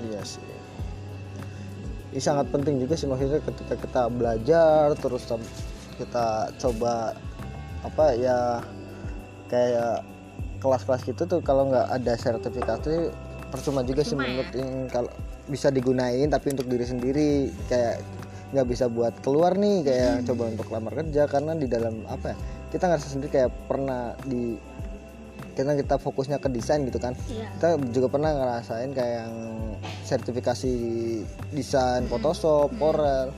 Iya 0.00 0.22
sih. 0.24 0.40
Ini 2.10 2.20
sangat 2.20 2.50
penting 2.50 2.82
juga 2.82 2.98
sih 2.98 3.06
maksudnya 3.06 3.38
ketika 3.38 3.74
kita 3.78 4.02
belajar 4.10 4.94
terus 4.98 5.24
kita 5.94 6.26
coba 6.58 7.14
apa 7.80 8.04
ya 8.14 8.58
kayak 9.46 10.02
kelas-kelas 10.60 11.02
gitu 11.06 11.22
tuh 11.24 11.40
kalau 11.40 11.70
nggak 11.70 11.86
ada 11.88 12.12
sertifikasi 12.14 13.10
percuma 13.48 13.80
juga 13.82 14.02
sih 14.02 14.14
Percuma 14.14 14.26
menurut 14.26 14.50
ya. 14.52 14.58
yang 14.60 14.72
kalau 14.90 15.10
bisa 15.46 15.68
digunain 15.70 16.28
tapi 16.28 16.52
untuk 16.52 16.66
diri 16.68 16.86
sendiri 16.86 17.30
kayak 17.66 18.02
nggak 18.50 18.66
bisa 18.66 18.90
buat 18.90 19.14
keluar 19.22 19.54
nih 19.54 19.86
kayak 19.86 20.12
Hmm. 20.20 20.26
coba 20.26 20.42
untuk 20.50 20.68
lamar 20.68 20.92
kerja 20.98 21.22
karena 21.26 21.52
di 21.54 21.66
dalam 21.66 22.02
apa 22.06 22.34
ya 22.34 22.36
kita 22.70 22.84
ngerasa 22.86 23.08
sendiri 23.08 23.30
kayak 23.30 23.50
pernah 23.66 24.14
di 24.26 24.54
karena 25.54 25.74
kita 25.76 25.96
fokusnya 25.98 26.38
ke 26.38 26.48
desain 26.50 26.82
gitu 26.86 26.98
kan. 27.02 27.14
Iya. 27.26 27.48
kita 27.58 27.68
juga 27.90 28.08
pernah 28.10 28.30
ngerasain 28.34 28.90
kayak 28.94 29.14
yang 29.26 29.34
sertifikasi 30.04 30.72
desain 31.52 32.06
Photoshop, 32.06 32.74
Corel. 32.78 33.30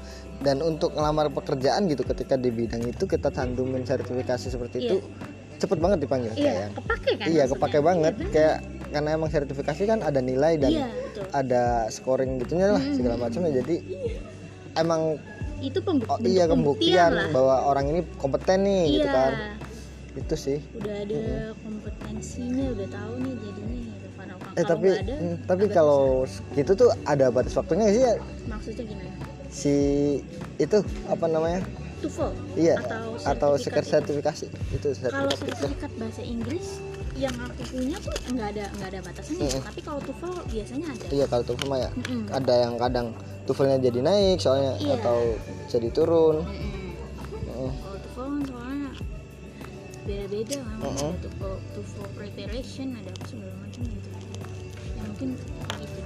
Dan 0.43 0.59
untuk 0.59 0.91
ngelamar 0.99 1.31
pekerjaan 1.31 1.87
gitu 1.87 2.03
ketika 2.03 2.35
di 2.35 2.51
bidang 2.51 2.83
itu 2.83 3.07
kita 3.07 3.31
cantumin 3.31 3.87
sertifikasi 3.87 4.51
seperti 4.51 4.91
itu 4.91 4.99
cepet 5.63 5.79
banget 5.79 6.03
dipanggil 6.03 6.35
iya 6.35 6.67
kayak. 6.67 6.69
kepake 6.75 7.11
kan 7.15 7.27
iya 7.31 7.45
kepake 7.47 7.79
banget. 7.79 8.15
Iya, 8.19 8.27
kayak 8.35 8.57
karena 8.91 9.09
emang 9.15 9.31
sertifikasi 9.31 9.83
kan 9.87 9.99
ada 10.03 10.19
nilai 10.19 10.59
dan 10.59 10.71
iya 10.75 10.87
betul. 10.91 11.25
ada 11.31 11.63
scoring 11.89 12.43
gitunya 12.43 12.75
lah 12.75 12.83
segala 12.93 13.17
macamnya 13.17 13.63
jadi 13.63 13.77
emang 14.77 15.23
itu 15.63 15.79
pembu- 15.79 16.11
oh, 16.11 16.19
iya 16.27 16.45
pembuktian 16.51 17.11
lah. 17.15 17.31
bahwa 17.31 17.55
orang 17.71 17.87
ini 17.95 18.01
kompeten 18.19 18.67
nih 18.67 18.83
gitu 18.99 19.09
iya. 19.09 19.15
kan 19.15 19.33
itu 20.13 20.35
sih 20.37 20.59
udah 20.77 20.95
ada 21.03 21.23
kompetensinya 21.65 22.67
udah 22.77 22.89
tahu 22.93 23.13
nih 23.19 23.35
jadinya 23.41 23.79
gitu 23.81 24.07
karena 24.13 24.35
eh 24.53 24.65
tapi 24.65 24.89
ada 24.93 25.15
hmm, 25.17 25.37
tapi 25.49 25.65
kalau 25.69 26.03
gitu 26.53 26.73
tuh 26.77 26.91
ada 27.09 27.27
batas 27.33 27.57
waktunya 27.57 27.87
sih 27.89 28.03
ya 28.05 28.15
maksudnya 28.45 28.85
gimana 28.85 29.13
si 29.49 29.75
itu 30.57 30.79
apa 31.09 31.25
namanya 31.29 31.61
TOEFL 32.03 32.31
iya 32.57 32.77
atau 32.81 33.05
atau 33.25 33.51
sertifikat 33.57 33.57
sekedar 33.57 33.85
itu? 33.85 33.93
sertifikasi 33.93 34.47
itu 34.75 34.89
kalau 35.09 35.33
sertifikat 35.33 35.91
bahasa 35.97 36.23
Inggris 36.25 36.67
yang 37.13 37.37
aku 37.37 37.63
punya 37.69 37.97
tuh 38.01 38.13
nggak 38.33 38.49
ada 38.57 38.65
nggak 38.81 38.89
ada 38.89 39.01
batasnya 39.05 39.37
Mm-mm. 39.45 39.63
tapi 39.65 39.81
kalau 39.81 40.01
TOEFL 40.01 40.35
biasanya 40.49 40.87
ada 40.93 41.05
iya 41.09 41.25
kalau 41.29 41.45
TOEFL 41.45 41.67
mah 41.69 41.81
ya 41.81 41.91
Mm-mm. 41.93 42.23
ada 42.33 42.55
yang 42.57 42.75
kadang 42.77 43.07
TOEFL-nya 43.49 43.77
jadi 43.81 44.01
naik 44.05 44.39
soalnya 44.41 44.73
Iya. 44.81 44.97
atau 45.01 45.19
jadi 45.69 45.89
turun 45.93 46.45
Mm-mm. 46.45 46.53
Heeh. 46.53 46.82
Beda-beda 50.03 50.59
memang 50.67 50.93
Mm-mm. 50.99 51.11
ada 51.15 51.19
TOEFL 51.23 51.55
TOEFL 51.79 52.07
preparation 52.19 52.89
ada 52.99 53.11
apa 53.15 53.25
segala 53.31 53.55
macam 53.63 53.83
gitu. 53.87 54.09
Yang 54.99 55.07
mungkin 55.07 55.29
gitu. 55.79 56.01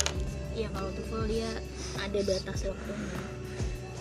Iya 0.56 0.68
kalau 0.72 0.90
TOEFL 0.92 1.22
dia 1.28 1.50
ada 2.00 2.18
batas 2.20 2.60
waktunya 2.68 3.08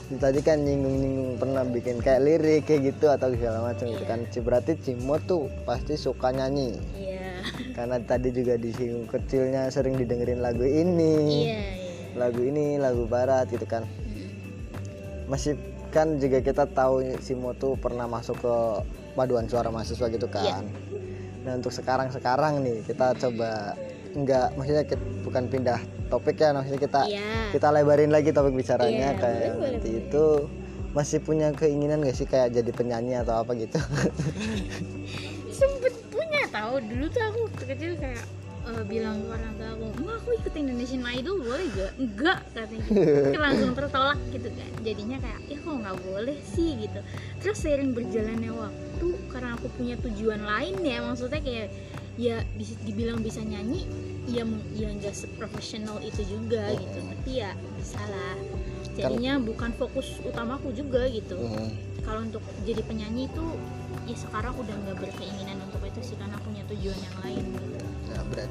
tadi 0.06 0.38
kan 0.46 0.62
nyinggung-nyinggung 0.62 1.42
pernah 1.42 1.66
bikin 1.66 1.98
kayak 1.98 2.22
lirik 2.22 2.70
kayak 2.70 2.94
gitu 2.94 3.10
atau 3.10 3.34
segala 3.34 3.66
macam 3.66 3.90
gitu 3.90 4.06
kan. 4.06 4.22
Ci- 4.30 4.46
berarti 4.46 4.78
Cimo 4.78 5.18
tuh 5.26 5.50
pasti 5.66 5.98
suka 5.98 6.30
nyanyi. 6.30 6.78
Iya. 6.94 7.42
Karena 7.74 7.98
tadi 8.06 8.30
juga 8.30 8.54
disinggung 8.54 9.10
kecilnya 9.10 9.66
sering 9.74 9.98
didengerin 9.98 10.46
lagu 10.46 10.62
ini. 10.62 11.50
Iya 11.50 11.58
iya. 11.58 11.62
Lagu 12.22 12.38
ini 12.46 12.78
lagu 12.78 13.10
barat 13.10 13.50
gitu 13.50 13.66
kan. 13.66 13.82
Mm. 13.82 14.30
masih 15.26 15.58
kan 15.90 16.22
juga 16.22 16.38
kita 16.38 16.70
tahu 16.70 17.02
Simo 17.26 17.58
tuh 17.58 17.74
pernah 17.74 18.06
masuk 18.06 18.38
ke 18.46 18.56
paduan 19.16 19.48
suara 19.48 19.68
mahasiswa 19.68 20.06
gitu 20.06 20.28
Iya. 20.28 20.60
kan. 20.60 20.64
Nah 21.42 21.54
untuk 21.56 21.72
sekarang 21.72 22.12
sekarang 22.12 22.60
nih 22.60 22.84
kita 22.84 23.16
coba 23.18 23.74
nggak 24.12 24.48
maksudnya 24.54 24.84
kita, 24.84 25.04
bukan 25.22 25.44
pindah 25.46 25.80
topik 26.06 26.38
ya 26.38 26.52
maksudnya 26.52 26.80
kita 26.80 27.02
iya 27.06 27.50
kita 27.50 27.68
lebarin 27.70 28.08
lagi 28.08 28.30
topik 28.30 28.54
bicaranya 28.54 29.12
Iya, 29.12 29.18
kayak 29.18 29.52
boleh, 29.54 29.72
nanti 29.74 29.90
boleh. 29.90 30.02
itu 30.02 30.26
masih 30.92 31.20
punya 31.20 31.52
keinginan 31.52 32.00
gak 32.00 32.16
sih 32.16 32.24
kayak 32.24 32.56
jadi 32.56 32.72
penyanyi 32.72 33.20
atau 33.20 33.44
apa 33.44 33.52
gitu? 33.54 33.76
sempet 35.52 35.92
punya 36.08 36.48
tahu 36.48 36.80
dulu 36.82 37.06
tuh 37.10 37.24
aku 37.26 37.42
kecil 37.66 37.96
kayak 37.96 38.24
eh, 38.66 38.84
bilang 38.90 39.18
ke 39.22 39.30
orang 39.30 39.54
tua 39.58 39.70
aku 39.78 39.86
mau 40.02 40.14
aku 40.18 40.30
ikut 40.42 40.54
Indonesian 40.58 41.04
Idol 41.06 41.36
boleh 41.42 41.66
gak? 41.74 41.92
Enggak 42.02 42.40
katanya. 42.54 42.86
Gitu. 42.96 43.38
langsung 43.40 43.72
tertolak 43.78 44.20
gitu 44.34 44.50
kan. 44.50 44.70
Jadinya 44.82 45.18
kayak 45.22 45.40
ya 45.46 45.58
kok 45.62 45.76
nggak 45.76 45.98
boleh 46.02 46.38
sih 46.42 46.70
gitu. 46.82 47.00
Terus 47.42 47.58
seiring 47.62 47.92
berjalannya 47.94 48.52
waktu 48.52 49.08
karena 49.30 49.50
aku 49.58 49.68
punya 49.76 49.96
tujuan 50.02 50.42
lain 50.42 50.76
ya 50.82 50.98
maksudnya 51.06 51.42
kayak 51.42 51.70
ya 52.16 52.40
bisa 52.56 52.80
dibilang 52.88 53.20
bisa 53.20 53.44
nyanyi 53.44 53.84
ya 54.26 54.48
ya 54.74 54.88
nggak 54.90 55.14
seprofesional 55.14 56.02
itu 56.02 56.26
juga 56.26 56.74
gitu. 56.74 57.00
tapi 57.00 57.32
ya 57.44 57.52
bisa 57.78 58.02
lah. 58.02 58.36
Jadinya 58.96 59.38
bukan 59.44 59.76
fokus 59.76 60.24
utamaku 60.24 60.72
juga 60.72 61.06
gitu. 61.12 61.36
Hmm. 61.36 61.72
kalau 62.06 62.22
untuk 62.22 62.46
jadi 62.70 62.86
penyanyi 62.86 63.26
itu 63.26 63.46
ya 64.06 64.14
sekarang 64.14 64.54
udah 64.62 64.76
nggak 64.78 64.98
berkeinginan 65.02 65.58
untuk 65.66 65.82
itu 65.82 66.14
sih 66.14 66.16
karena 66.22 66.38
punya 66.46 66.62
tujuan 66.70 67.00
yang 67.02 67.18
lain 67.26 67.44
gitu 67.50 67.75
Berarti 68.32 68.50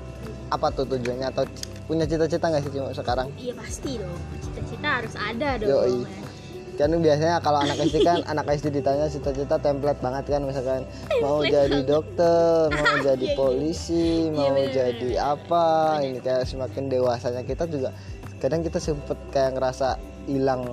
apa 0.50 0.66
tuh 0.72 0.84
tujuannya? 0.86 1.26
Atau 1.30 1.44
punya 1.84 2.04
cita-cita 2.08 2.48
nggak 2.48 2.62
sih 2.64 2.72
Cimo 2.72 2.88
sekarang? 2.94 3.28
iya 3.36 3.52
pasti 3.56 4.00
dong. 4.00 4.16
Cita-cita 4.40 4.88
harus 5.02 5.14
ada 5.18 5.48
Yoi. 5.60 6.02
dong 6.04 6.32
kan 6.74 6.90
biasanya 6.90 7.38
kalau 7.38 7.62
anak 7.62 7.78
SD 7.86 8.02
kan 8.02 8.18
anak 8.34 8.50
SD 8.50 8.74
ditanya 8.82 9.06
cita-cita 9.06 9.62
template 9.62 10.02
banget 10.02 10.26
kan 10.26 10.42
misalkan 10.42 10.82
mau 11.22 11.38
jadi 11.46 11.86
dokter 11.86 12.66
mau 12.74 12.98
jadi 13.06 13.14
Iya, 13.22 13.30
iya. 13.30 13.38
polisi 13.38 14.26
mau 14.34 14.58
jadi 14.58 15.10
apa 15.22 15.66
ini 16.02 16.18
kayak 16.18 16.50
semakin 16.50 16.90
dewasanya 16.90 17.46
kita 17.46 17.70
juga 17.70 17.94
kadang 18.42 18.66
kita 18.66 18.82
sempet 18.82 19.14
kayak 19.30 19.54
ngerasa 19.54 19.96
hilang 20.26 20.66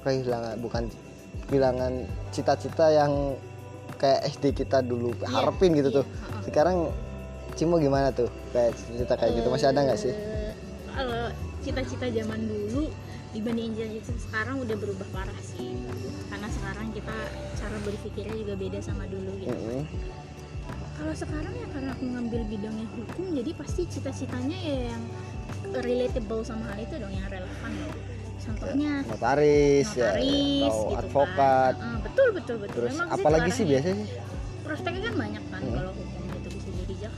kehilangan 0.00 0.56
bukan 0.64 0.88
kehilangan 1.52 1.92
cita-cita 2.32 2.88
yang 2.88 3.36
kayak 4.00 4.24
SD 4.32 4.56
kita 4.56 4.80
dulu 4.80 5.12
harapin 5.28 5.76
gitu 5.76 6.00
tuh. 6.00 6.06
Sekarang 6.46 6.88
Cimo 7.52 7.76
gimana 7.76 8.08
tuh 8.10 8.28
kayak 8.50 8.72
cita 8.74 9.14
kayak 9.14 9.32
gitu 9.34 9.48
masih 9.48 9.68
ada 9.68 9.80
nggak 9.82 9.98
sih 9.98 10.10
Eh, 10.10 10.52
kalau 10.90 11.22
cita-cita 11.60 12.06
zaman 12.08 12.40
dulu 12.42 12.88
dibandingin 13.30 13.72
generasi 13.76 14.16
sekarang 14.18 14.58
udah 14.58 14.74
berubah 14.74 15.06
parah 15.10 15.40
sih 15.40 15.70
karena 16.26 16.48
sekarang 16.48 16.86
kita 16.90 17.16
cara 17.54 17.76
berpikirnya 17.80 18.34
juga 18.36 18.54
beda 18.56 18.78
sama 18.80 19.04
dulu 19.06 19.30
gitu 19.38 19.54
Mm-mm. 19.54 19.82
kalau 20.96 21.14
sekarang 21.14 21.52
ya 21.54 21.66
karena 21.68 21.90
aku 21.90 22.04
ngambil 22.06 22.40
bidangnya 22.44 22.86
hukum 22.90 23.24
jadi 23.30 23.50
pasti 23.54 23.82
cita-citanya 23.86 24.58
ya 24.58 24.78
yang 24.90 25.02
relatable 25.72 26.42
sama 26.42 26.66
hal 26.66 26.78
itu 26.80 26.94
dong 26.96 27.12
yang 27.12 27.28
relevan 27.28 27.70
ya. 27.70 27.88
contohnya 28.40 28.92
notaris, 29.04 29.86
ya 29.94 30.10
notaris 30.10 30.64
atau 30.66 30.80
gitu 30.82 30.98
advokat 30.98 31.72
kan. 31.72 31.74
Heeh, 31.78 31.98
betul 32.02 32.28
betul 32.32 32.56
betul 32.58 32.74
terus 32.74 32.92
Memang 32.96 33.08
apalagi 33.14 33.50
sih 33.52 33.62
ya, 33.62 33.70
biasanya 33.70 33.96
sih 34.00 34.18
prospeknya 34.60 35.02
kan 35.04 35.14
banyak 35.14 35.44
kan 35.46 35.60
Hmm. 35.60 35.74
kalau 35.76 35.92
hukum 35.92 36.19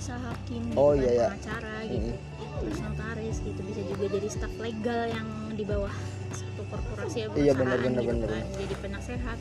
jaksa 0.03 0.19
hakim 0.19 0.63
Oh, 0.75 0.99
gitu 0.99 1.07
iya, 1.07 1.07
kan, 1.07 1.15
iya. 1.15 1.27
pengacara 1.31 1.75
gitu 1.87 2.11
terus 2.59 2.79
notaris 2.83 3.37
gitu 3.39 3.61
bisa 3.63 3.81
juga 3.87 4.05
jadi 4.11 4.29
staf 4.29 4.55
legal 4.59 5.03
yang 5.07 5.29
di 5.55 5.63
bawah 5.63 5.95
satu 6.33 6.63
korporasi 6.67 7.19
atau 7.23 7.37
Iya, 7.39 7.53
benar, 7.55 7.79
benar, 7.79 8.03
gitu 8.03 8.11
benar, 8.11 8.29
kan 8.29 8.45
jadi 8.59 8.75
penasehat 8.83 9.39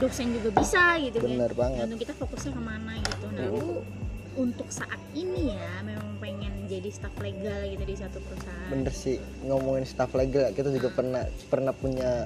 dosen 0.00 0.26
juga 0.32 0.48
bisa 0.56 0.84
gitu 0.96 1.16
bener 1.20 1.50
kan. 1.50 1.60
Banget. 1.60 1.76
Tergantung 1.76 2.00
kita 2.00 2.12
fokusnya 2.16 2.52
ke 2.54 2.62
mana 2.62 2.92
gitu. 2.96 3.26
Nah 3.28 3.36
Mm. 3.38 3.52
aku 3.52 3.66
untuk 4.38 4.68
saat 4.70 5.00
ini 5.12 5.42
ya 5.52 5.72
memang 5.82 6.08
pengen 6.16 6.54
jadi 6.64 6.88
staf 6.88 7.12
legal 7.18 7.60
gitu 7.66 7.84
di 7.84 7.94
satu 7.94 8.16
perusahaan. 8.24 8.68
Bener 8.70 8.92
sih 8.94 9.16
ngomongin 9.44 9.84
staff 9.84 10.08
legal 10.14 10.48
kita 10.52 10.70
juga 10.70 10.88
pernah 10.88 11.20
pernah 11.50 11.74
punya 11.74 12.24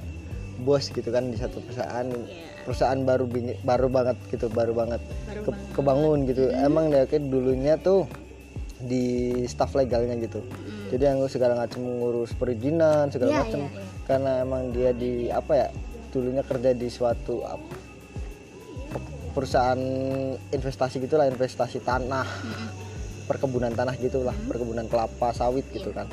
bos 0.62 0.86
gitu 0.86 1.08
kan 1.08 1.26
di 1.26 1.36
satu 1.36 1.58
perusahaan 1.60 2.06
Iya, 2.06 2.62
perusahaan 2.62 3.00
baru 3.00 3.24
bini- 3.24 3.58
baru 3.60 3.86
banget 3.88 4.16
gitu 4.28 4.46
baru 4.48 4.72
banget 4.72 5.02
baru 5.02 5.40
ke- 5.40 5.50
banget. 5.50 5.72
kebangun 5.72 6.18
gitu 6.24 6.42
emang 6.50 6.84
dia 6.88 7.04
kayak 7.04 7.24
dulunya 7.24 7.74
tuh 7.76 8.06
di 8.80 9.04
staff 9.44 9.70
legalnya 9.72 10.14
gitu 10.16 10.38
Mm. 10.38 10.88
jadi 10.88 11.02
yang 11.08 11.26
segala 11.26 11.54
macam 11.56 11.80
ngurus 11.80 12.32
perizinan 12.32 13.06
segala 13.08 13.30
Iya, 13.32 13.40
macam 13.40 13.60
iya, 13.60 13.70
iya. 13.70 13.82
karena 14.04 14.30
emang 14.40 14.62
dia 14.70 14.90
di 14.92 15.12
apa 15.28 15.52
ya 15.56 15.68
dulunya 16.08 16.42
kerja 16.42 16.70
di 16.72 16.88
suatu 16.88 17.42
perusahaan 19.32 19.80
investasi 20.46 21.00
gitulah 21.00 21.24
investasi 21.24 21.80
tanah 21.80 22.26
Mm-mm. 22.26 22.68
perkebunan 23.24 23.72
tanah 23.72 23.96
gitulah 23.96 24.34
Hmm. 24.34 24.44
perkebunan 24.46 24.86
kelapa 24.86 25.32
sawit 25.32 25.64
gitu 25.68 25.88
kan 25.88 26.04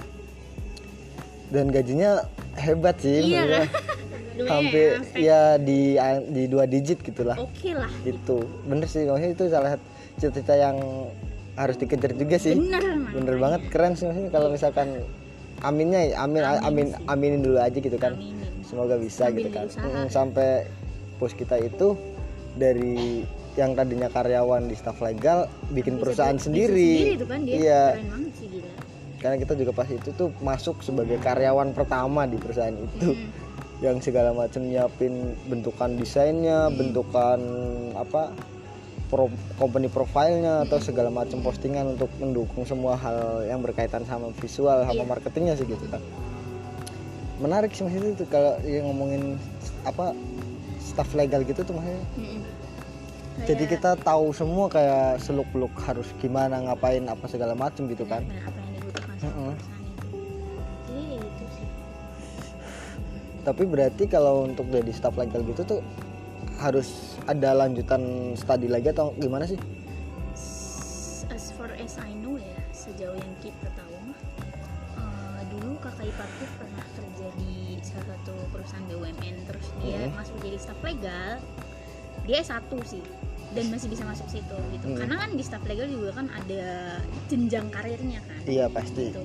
dan 1.50 1.68
gajinya 1.68 2.24
hebat 2.56 2.96
sih 2.98 3.26
Iya 3.28 3.44
kan? 3.44 3.66
Hampir 4.48 4.90
ya, 5.18 5.20
ya 5.20 5.42
di 5.60 5.98
di 6.32 6.44
dua 6.48 6.64
digit 6.70 7.04
gitulah. 7.04 7.36
Oke 7.36 7.76
lah. 7.76 7.90
Gitu. 8.06 8.38
Bener 8.70 8.88
sih 8.88 9.04
maksudnya 9.04 9.32
itu 9.36 9.46
salah 9.52 9.70
satu 9.76 9.86
cita-cita 10.20 10.54
yang 10.56 10.78
harus 11.60 11.76
dikejar 11.76 12.16
juga 12.16 12.38
sih. 12.40 12.56
Bener 12.56 12.84
bener 13.12 13.36
banget 13.42 13.62
keren 13.74 13.94
sih 14.00 14.08
maksudnya 14.08 14.32
kalau 14.32 14.48
misalkan 14.54 14.88
aminnya 15.60 16.00
ya, 16.08 16.24
amin 16.24 16.42
Amin 16.46 16.64
amin 16.64 16.88
sih. 16.96 17.12
aminin 17.12 17.40
dulu 17.44 17.58
aja 17.60 17.78
gitu 17.78 17.98
kan. 18.00 18.16
Aminin. 18.16 18.38
semoga 18.64 19.02
bisa 19.02 19.34
Sambil 19.34 19.50
gitu 19.50 19.50
kan. 19.50 19.66
sampai 20.14 20.70
bos 21.18 21.34
kita 21.34 21.58
itu 21.58 21.98
dari 22.54 23.26
yang 23.58 23.74
tadinya 23.74 24.08
karyawan 24.14 24.70
di 24.70 24.78
staf 24.78 25.02
legal 25.02 25.50
bikin 25.74 25.98
Bisa 25.98 26.02
perusahaan 26.06 26.38
buat 26.38 26.46
sendiri, 26.46 27.18
kan 27.26 27.42
dia. 27.44 27.56
Iya. 27.58 27.84
Sih 27.98 28.62
karena 29.20 29.36
kita 29.36 29.54
juga 29.60 29.72
pas 29.76 29.88
itu 29.92 30.10
tuh 30.16 30.32
masuk 30.40 30.80
sebagai 30.80 31.20
karyawan 31.20 31.76
pertama 31.76 32.24
di 32.24 32.40
perusahaan 32.40 32.72
itu. 32.72 33.20
Yang 33.80 33.98
segala 34.00 34.36
macam 34.36 34.60
nyiapin 34.62 35.40
bentukan 35.48 35.96
desainnya 35.96 36.68
bentukan 36.70 37.40
apa 37.96 38.36
pro, 39.08 39.32
company 39.56 39.88
profilnya 39.88 40.68
atau 40.68 40.84
segala 40.84 41.08
macam 41.08 41.40
postingan 41.40 41.96
untuk 41.96 42.12
mendukung 42.20 42.68
semua 42.68 43.00
hal 43.00 43.48
yang 43.48 43.64
berkaitan 43.64 44.04
sama 44.04 44.36
visual 44.38 44.84
sama 44.84 45.00
Iya. 45.00 45.08
marketingnya 45.08 45.56
sih 45.56 45.64
gitu 45.64 45.86
kan 45.88 46.04
menarik 47.40 47.72
sih 47.72 47.88
maksudnya 47.88 48.12
itu 48.14 48.26
kalau 48.28 48.60
yang 48.68 48.84
ngomongin 48.86 49.40
apa 49.88 50.12
staff 50.84 51.08
legal 51.16 51.40
gitu 51.48 51.64
tuh 51.64 51.72
maksudnya 51.72 52.04
Mm-mm. 52.20 52.44
jadi 53.48 53.64
Kayak 53.64 53.74
kita 53.80 53.92
tahu 54.04 54.36
semua 54.36 54.68
kayak 54.68 55.24
seluk 55.24 55.48
beluk 55.56 55.72
harus 55.88 56.12
gimana 56.20 56.60
ngapain 56.68 57.08
apa 57.08 57.26
segala 57.32 57.56
macam 57.56 57.88
gitu 57.88 58.04
kan 58.04 58.28
benar-benar 58.28 58.52
apa 58.52 58.60
yang 58.60 58.72
dibutuhkan 58.76 59.16
sama 59.24 59.32
Mm-mm. 59.32 59.56
Tapi 63.42 63.64
berarti 63.64 64.06
kalau 64.06 64.44
untuk 64.44 64.68
jadi 64.68 64.92
staff 64.92 65.16
legal 65.16 65.42
gitu 65.44 65.64
tuh 65.64 65.82
harus 66.58 67.16
ada 67.24 67.56
lanjutan 67.56 68.02
studi 68.36 68.68
lagi 68.68 68.92
atau 68.92 69.16
gimana 69.16 69.48
sih 69.48 69.56
as 71.30 71.54
far 71.56 71.72
as 71.76 71.96
I 71.98 72.12
know 72.16 72.36
ya 72.36 72.60
sejauh 72.72 73.16
yang 73.16 73.34
kita 73.40 73.70
tahu 73.74 73.96
mah 74.04 74.20
eh, 74.98 75.42
dulu 75.50 75.80
kakak 75.80 76.06
iparku 76.06 76.44
pernah 76.58 76.86
kerja 76.94 77.28
di 77.38 77.54
salah 77.80 78.06
satu 78.14 78.36
perusahaan 78.52 78.86
BUMN 78.86 79.36
terus 79.46 79.68
dia 79.80 80.00
Mhm. 80.04 80.12
masuk 80.14 80.36
jadi 80.44 80.58
staf 80.60 80.80
legal 80.84 81.40
dia 82.28 82.38
S1 82.40 82.68
sih 82.84 83.04
dan 83.50 83.66
masih 83.74 83.90
bisa 83.90 84.04
masuk 84.04 84.28
situ 84.28 84.58
gitu 84.74 84.86
Mhm. 84.86 84.98
karena 85.00 85.16
kan 85.18 85.30
di 85.32 85.42
staf 85.42 85.64
legal 85.64 85.88
juga 85.88 86.12
kan 86.14 86.28
ada 86.30 86.64
jenjang 87.26 87.72
karirnya 87.72 88.20
kan 88.22 88.40
iya 88.46 88.68
pasti 88.68 89.10
gitu. 89.10 89.24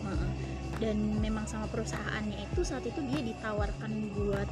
Dan 0.76 0.96
memang 1.16 1.44
sama 1.44 1.66
perusahaannya 1.66 2.38
itu 2.42 2.60
saat 2.62 2.82
itu 2.82 2.98
dia 3.04 3.20
ditawarkan 3.22 3.90
buat 4.12 4.48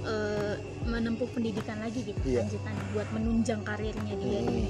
eh, 0.00 0.54
menempuh 0.84 1.26
pendidikan 1.28 1.78
lagi 1.78 2.00
gitu 2.02 2.18
Iya. 2.24 2.42
lanjutan 2.42 2.74
buat 2.90 3.08
menunjang 3.10 3.60
karirnya 3.62 4.14
dia 4.14 4.40
Hmm. 4.40 4.48
di 4.48 4.62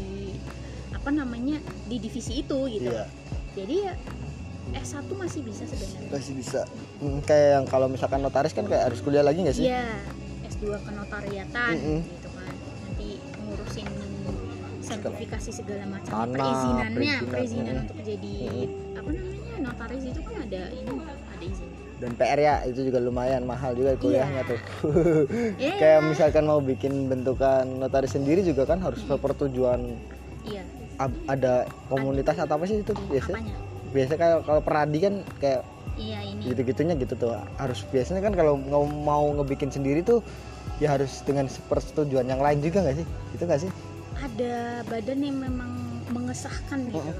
apa 0.90 1.11
namanya 1.11 1.57
di 1.85 1.96
divisi 1.98 2.40
itu 2.40 2.59
gitu. 2.68 2.88
Iya. 2.88 3.05
Jadi 3.55 3.74
ya 3.83 3.94
S1 4.74 5.09
masih 5.11 5.40
bisa 5.42 5.64
sebenarnya. 5.64 6.11
Masih 6.11 6.33
bisa. 6.35 6.61
Hmm, 6.98 7.20
kayak 7.22 7.48
yang 7.55 7.64
kalau 7.66 7.87
misalkan 7.87 8.20
notaris 8.20 8.53
kan 8.53 8.64
kayak 8.64 8.88
harus 8.88 9.01
kuliah 9.01 9.22
lagi 9.22 9.40
nggak 9.40 9.55
sih? 9.55 9.64
Iya 9.64 9.85
S2 10.48 10.64
kenotariatan 10.81 11.72
Mm-mm. 11.72 12.01
gitu 12.05 12.29
kan. 12.31 12.53
Nanti 12.85 13.09
ngurusin 13.38 13.88
sertifikasi 14.81 15.51
segala 15.55 15.85
macam 15.87 16.09
Tanah, 16.11 16.33
perizinannya 16.35 17.14
perizinan, 17.20 17.29
perizinan 17.29 17.74
untuk 17.85 17.98
jadi 18.01 18.35
apa 19.08 19.16
namanya? 19.16 19.54
Notaris 19.58 20.04
itu 20.04 20.20
kan 20.20 20.34
ada 20.38 20.60
ini 20.70 20.92
ada 21.02 21.44
izin. 21.44 21.68
Dan 21.98 22.10
PR 22.14 22.38
ya 22.38 22.54
itu 22.62 22.80
juga 22.84 22.98
lumayan 23.00 23.42
mahal 23.42 23.74
juga 23.74 23.96
kuliahnya 23.96 24.42
Iya. 24.42 24.50
tuh. 24.52 24.60
Iya. 25.58 25.72
kayak 25.76 26.00
misalkan 26.06 26.44
mau 26.44 26.60
bikin 26.60 27.08
bentukan 27.08 27.66
notaris 27.66 28.12
sendiri 28.12 28.40
juga 28.42 28.62
kan 28.64 28.78
harus 28.78 29.02
persetujuan 29.02 29.98
iya. 30.44 30.62
ab- 30.96 31.18
ada 31.26 31.66
komunitas 31.88 32.38
atau 32.38 32.54
apa 32.54 32.64
sih 32.64 32.78
itu 32.78 32.94
biasanya 33.08 33.34
apanya? 33.34 33.54
Biasanya 33.88 34.18
kayak 34.20 34.36
kalau 34.44 34.60
peradi 34.60 34.98
kan 35.00 35.14
kayak 35.38 35.60
iya 35.96 36.18
ini. 36.22 36.42
gitu-gitunya 36.46 36.94
gitu 36.94 37.14
tuh. 37.16 37.34
Harus 37.56 37.82
biasanya 37.88 38.20
kan 38.20 38.32
kalau 38.32 38.54
nggak 38.54 38.82
mau 39.02 39.24
ngebikin 39.34 39.66
sendiri 39.68 40.04
tuh 40.04 40.22
ya 40.78 40.94
harus 40.94 41.26
dengan 41.26 41.50
persetujuan 41.66 42.28
yang 42.28 42.38
lain 42.38 42.62
juga 42.62 42.86
nggak 42.86 42.94
sih? 42.94 43.06
Itu 43.32 43.42
nggak 43.42 43.60
sih? 43.60 43.70
Ada 44.14 44.86
badan 44.86 45.18
yang 45.18 45.36
memang 45.40 45.70
mengesahkan 46.08 46.78
gitu. 46.86 47.10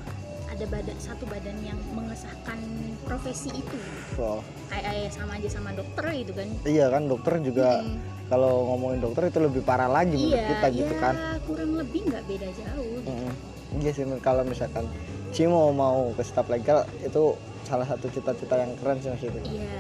Ada 0.59 0.67
badan 0.69 0.99
satu 0.99 1.23
badan 1.25 1.55
yang 1.63 1.79
mengesahkan 1.89 2.59
profesi 3.01 3.55
itu 3.55 3.79
Wow. 4.15 4.43
kayak 4.67 4.91
ya 4.91 5.09
sama 5.09 5.39
aja 5.39 5.49
sama 5.49 5.71
dokter 5.71 6.03
gitu 6.19 6.35
kan 6.35 6.49
iya 6.67 6.91
kan 6.91 7.07
dokter 7.07 7.39
juga 7.39 7.79
Mm. 7.79 7.95
kalau 8.27 8.67
ngomongin 8.67 8.99
dokter 9.01 9.23
itu 9.25 9.39
lebih 9.39 9.63
parah 9.63 9.87
lagi 9.87 10.19
menurut 10.19 10.35
iya 10.35 10.51
kita 10.51 10.67
gitu 10.75 10.91
ya 10.91 10.99
kan 10.99 11.15
kurang 11.47 11.79
lebih 11.79 12.01
nggak 12.05 12.25
beda 12.27 12.49
jauh 12.51 12.91
gitu. 12.99 13.07
Mm-mm. 13.07 13.33
iya 13.79 13.91
sih 13.93 14.03
kalau 14.19 14.43
misalkan 14.43 14.85
Cimo 15.29 15.71
mau 15.71 16.11
ke 16.11 16.23
staf 16.23 16.49
legal 16.49 16.83
itu 16.99 17.39
salah 17.63 17.87
satu 17.87 18.11
cita-cita 18.11 18.59
yang 18.59 18.75
keren 18.75 18.99
sih 18.99 19.15
maksudnya 19.15 19.43
iya 19.47 19.79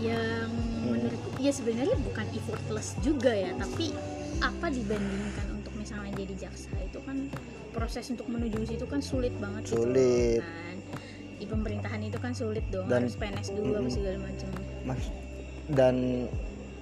yang 0.00 0.48
Hmm. 0.48 0.88
menurutku 0.90 1.28
ya 1.38 1.48
sebenarnya 1.48 1.96
bukan 1.98 2.26
effortless 2.30 2.96
juga 2.98 3.28
ya 3.30 3.52
tapi 3.54 3.92
apa 4.38 4.66
dibandingkan 4.68 5.46
untuk 5.54 5.73
misalnya 5.84 6.12
jadi 6.16 6.34
jaksa 6.42 6.72
itu 6.80 6.98
kan 6.98 7.16
proses 7.70 8.08
untuk 8.08 8.24
menuju 8.26 8.56
situ 8.64 8.84
kan 8.84 9.04
sulit 9.04 9.36
banget 9.36 9.68
gitu 9.68 9.84
Sulit. 9.84 10.40
kan 10.40 10.76
di 11.34 11.44
pemerintahan 11.44 12.00
itu 12.00 12.16
kan 12.16 12.32
sulit 12.32 12.64
dong 12.68 12.88
Dan- 12.88 13.04
harus 13.04 13.20
PNS 13.20 13.48
dulu 13.52 13.70
apa 13.70 13.80
Mm-mm. 13.82 13.92
segala 13.92 14.18
macam 14.18 14.48
Mas 14.82 15.02
dan 15.68 15.94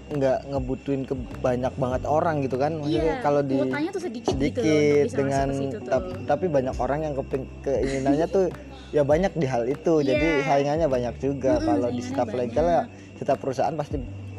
nggak 0.08 0.38
ngebutuhin 0.46 1.02
ke 1.02 1.14
banyak 1.40 1.72
banget 1.74 2.02
orang 2.04 2.34
gitu 2.40 2.56
kan 2.56 2.76
maksudnya 2.76 3.00
iya 3.02 3.14
kalau 3.18 3.40
di 3.40 3.56
tuh 3.56 3.64
sedikit, 3.98 4.34
gitu 4.36 4.60
loh, 4.60 4.66
sedikit 4.68 5.02
bisa 5.02 5.16
dengan 5.16 5.32
masuk 5.42 5.56
ke 5.56 5.62
situ 5.64 5.76
tuh. 5.80 5.90
tap- 5.90 6.18
tapi 6.28 6.46
banyak 6.46 6.74
orang 6.76 7.00
yang 7.00 7.14
keping, 7.16 7.44
keinginannya 7.60 8.26
tuh 8.28 8.44
ya 8.90 9.02
banyak 9.02 9.32
di 9.32 9.46
hal 9.48 9.64
itu 9.66 9.94
jadi 10.00 10.26
Iya. 10.36 10.44
saingannya 10.44 10.86
banyak 10.86 11.14
juga 11.18 11.52
Mm-mm, 11.56 11.66
kalau 11.66 11.88
di 11.90 12.02
staff 12.04 12.28
legal 12.30 12.66
ya 12.66 12.82
setiap 13.16 13.38
perusahaan 13.40 13.72
pasti 13.72 13.96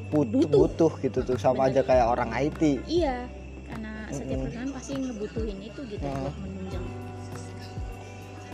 butuh, 0.07 0.45
Butuh. 0.45 0.59
butuh 0.61 0.93
gitu 1.01 1.19
tuh 1.25 1.35
sama 1.35 1.65
Bener. 1.65 1.73
aja 1.73 1.81
kayak 1.83 2.05
orang 2.07 2.29
IT 2.37 2.61
iya 2.85 3.25
setiap 4.13 4.39
perusahaan 4.45 4.71
pasti 4.71 4.91
ngebutuhin 4.95 5.57
itu 5.61 5.81
gitu 5.89 6.03
Mm. 6.03 6.21
buat 6.21 6.35
menunjang. 6.39 6.85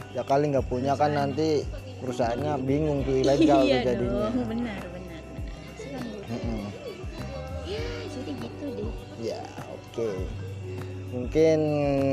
Ya 0.09 0.23
kali 0.25 0.45
nggak 0.49 0.67
punya 0.67 0.93
kan 0.97 1.11
nanti 1.13 1.61
perusahaannya 2.01 2.53
bingung 2.65 3.05
tuh 3.05 3.15
ilegal 3.19 3.61
iya 3.61 3.83
tuh 3.83 3.93
jadinya. 3.93 4.31
dong 4.31 4.47
benar 4.47 4.81
benar 4.89 5.21
benar. 5.21 5.21
Kan 5.89 6.03
gitu. 6.09 6.33
Mm-mm. 6.33 6.61
ya 7.67 7.85
jadi 8.09 8.31
gitu 8.33 8.65
deh. 8.73 8.91
Ya 9.21 9.41
oke. 9.69 10.09
Mungkin 11.09 11.59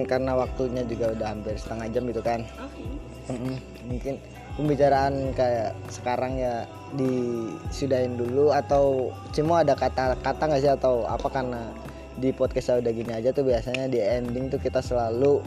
karena 0.08 0.32
waktunya 0.32 0.82
juga 0.88 1.12
udah 1.12 1.28
hampir 1.28 1.54
setengah 1.56 1.86
jam 1.92 2.04
gitu 2.08 2.22
kan. 2.24 2.40
Oke. 2.60 2.84
Mm-mm. 3.26 3.56
mungkin 3.86 4.14
pembicaraan 4.56 5.34
kayak 5.36 5.74
sekarang 5.90 6.38
ya 6.38 6.64
disudahin 6.96 8.16
dulu 8.16 8.54
atau 8.54 9.10
cuma 9.34 9.60
ada 9.60 9.74
kata-kata 9.76 10.42
nggak 10.48 10.62
sih 10.62 10.72
atau 10.72 11.04
apa 11.04 11.28
karena 11.28 11.68
di 12.16 12.32
podcast 12.32 12.72
saya 12.72 12.80
udah 12.80 12.92
gini 12.96 13.12
aja 13.12 13.28
tuh 13.32 13.44
biasanya 13.44 13.92
di 13.92 14.00
ending 14.00 14.48
tuh 14.48 14.56
kita 14.56 14.80
selalu 14.80 15.44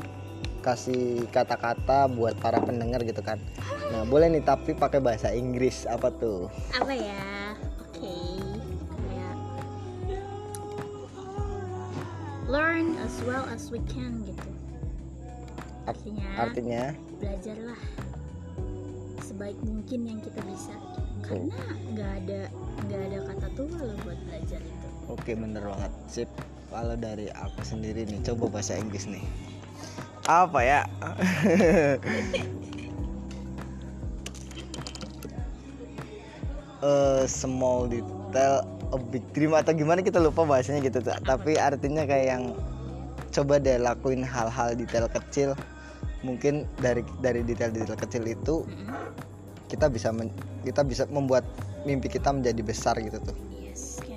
kasih 0.61 1.25
kata-kata 1.33 2.05
buat 2.11 2.37
para 2.37 2.61
pendengar 2.61 3.01
gitu 3.01 3.23
kan. 3.25 3.41
Nah 3.89 4.05
boleh 4.05 4.29
nih 4.29 4.43
tapi 4.45 4.77
pakai 4.77 5.01
bahasa 5.01 5.33
Inggris. 5.33 5.89
Apa 5.89 6.13
tuh? 6.13 6.51
Apa 6.77 6.93
ya? 6.93 7.57
Oke. 7.81 8.13
Kayak 9.09 9.37
learn 12.45 12.93
as 13.01 13.15
well 13.25 13.45
as 13.49 13.73
we 13.73 13.81
can 13.89 14.21
gitu. 14.27 14.49
Art- 15.89 15.97
artinya 15.97 16.29
artinya? 16.37 16.83
belajarlah 17.17 17.81
sebaik 19.25 19.57
mungkin 19.65 20.05
yang 20.05 20.19
kita 20.21 20.37
bisa 20.45 20.73
karena 21.25 21.57
nggak 21.97 22.11
ada 22.23 22.41
nggak 22.85 23.01
ada 23.09 23.17
kata 23.33 23.47
tua 23.57 23.77
loh 23.81 23.97
buat 24.05 24.19
belajar 24.29 24.61
itu. 24.61 24.87
Oke 25.09 25.33
bener 25.33 25.65
banget. 25.65 25.91
Sip 26.05 26.29
kalau 26.69 26.95
dari 26.95 27.27
aku 27.33 27.61
sendiri 27.65 28.05
nih 28.05 28.21
coba 28.23 28.61
bahasa 28.61 28.77
Inggris 28.77 29.09
nih. 29.09 29.25
Apa 30.29 30.59
ya? 30.61 30.81
Eh, 36.79 37.27
small 37.27 37.91
detail 37.91 38.63
a 38.95 38.97
big 39.11 39.19
dream 39.35 39.51
atau 39.51 39.75
gimana 39.75 39.99
kita 39.99 40.15
lupa 40.15 40.47
bahasanya 40.47 40.79
gitu 40.79 41.03
tuh 41.03 41.11
tapi 41.27 41.59
artinya 41.59 42.07
kayak 42.07 42.25
yang 42.39 42.43
coba 43.35 43.59
deh 43.59 43.75
lakuin 43.75 44.23
hal-hal 44.23 44.79
detail 44.79 45.11
kecil. 45.11 45.59
Mungkin 46.23 46.63
dari 46.79 47.03
dari 47.19 47.43
detail-detail 47.43 47.99
kecil 47.99 48.23
itu 48.31 48.63
Mm-mm. 48.63 48.95
kita 49.67 49.91
bisa 49.91 50.15
men- 50.15 50.31
kita 50.63 50.87
bisa 50.87 51.03
membuat 51.11 51.43
mimpi 51.83 52.07
kita 52.07 52.31
menjadi 52.31 52.63
besar 52.63 52.95
gitu 53.03 53.19
tuh 53.27 53.35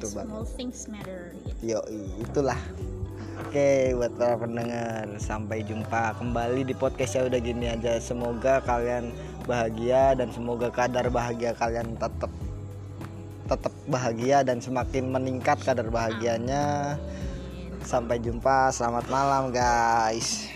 yes 0.03 0.11
kayak 0.11 0.11
Tuh, 0.11 0.11
Bang. 0.19 0.27
small 0.27 0.47
things 0.59 0.81
matter 0.91 1.23
gitu 1.47 1.63
Yo, 1.63 1.81
itulah. 2.19 2.59
Oke, 3.49 3.97
buat 3.97 4.13
para 4.17 4.37
pendengar, 4.37 5.09
sampai 5.17 5.65
jumpa 5.65 6.15
kembali 6.21 6.69
di 6.69 6.75
podcast 6.77 7.17
ya 7.17 7.23
udah 7.27 7.41
gini 7.41 7.71
aja. 7.71 7.97
Semoga 7.97 8.61
kalian 8.61 9.09
bahagia 9.49 10.13
dan 10.15 10.29
semoga 10.31 10.69
kadar 10.69 11.09
bahagia 11.09 11.57
kalian 11.57 11.97
tetap 11.97 12.31
tetap 13.49 13.75
bahagia 13.89 14.41
dan 14.47 14.61
semakin 14.61 15.11
meningkat 15.11 15.59
kadar 15.65 15.89
bahagianya. 15.89 16.97
Sampai 17.83 18.23
jumpa, 18.23 18.71
selamat 18.71 19.11
malam 19.11 19.51
guys. 19.51 20.49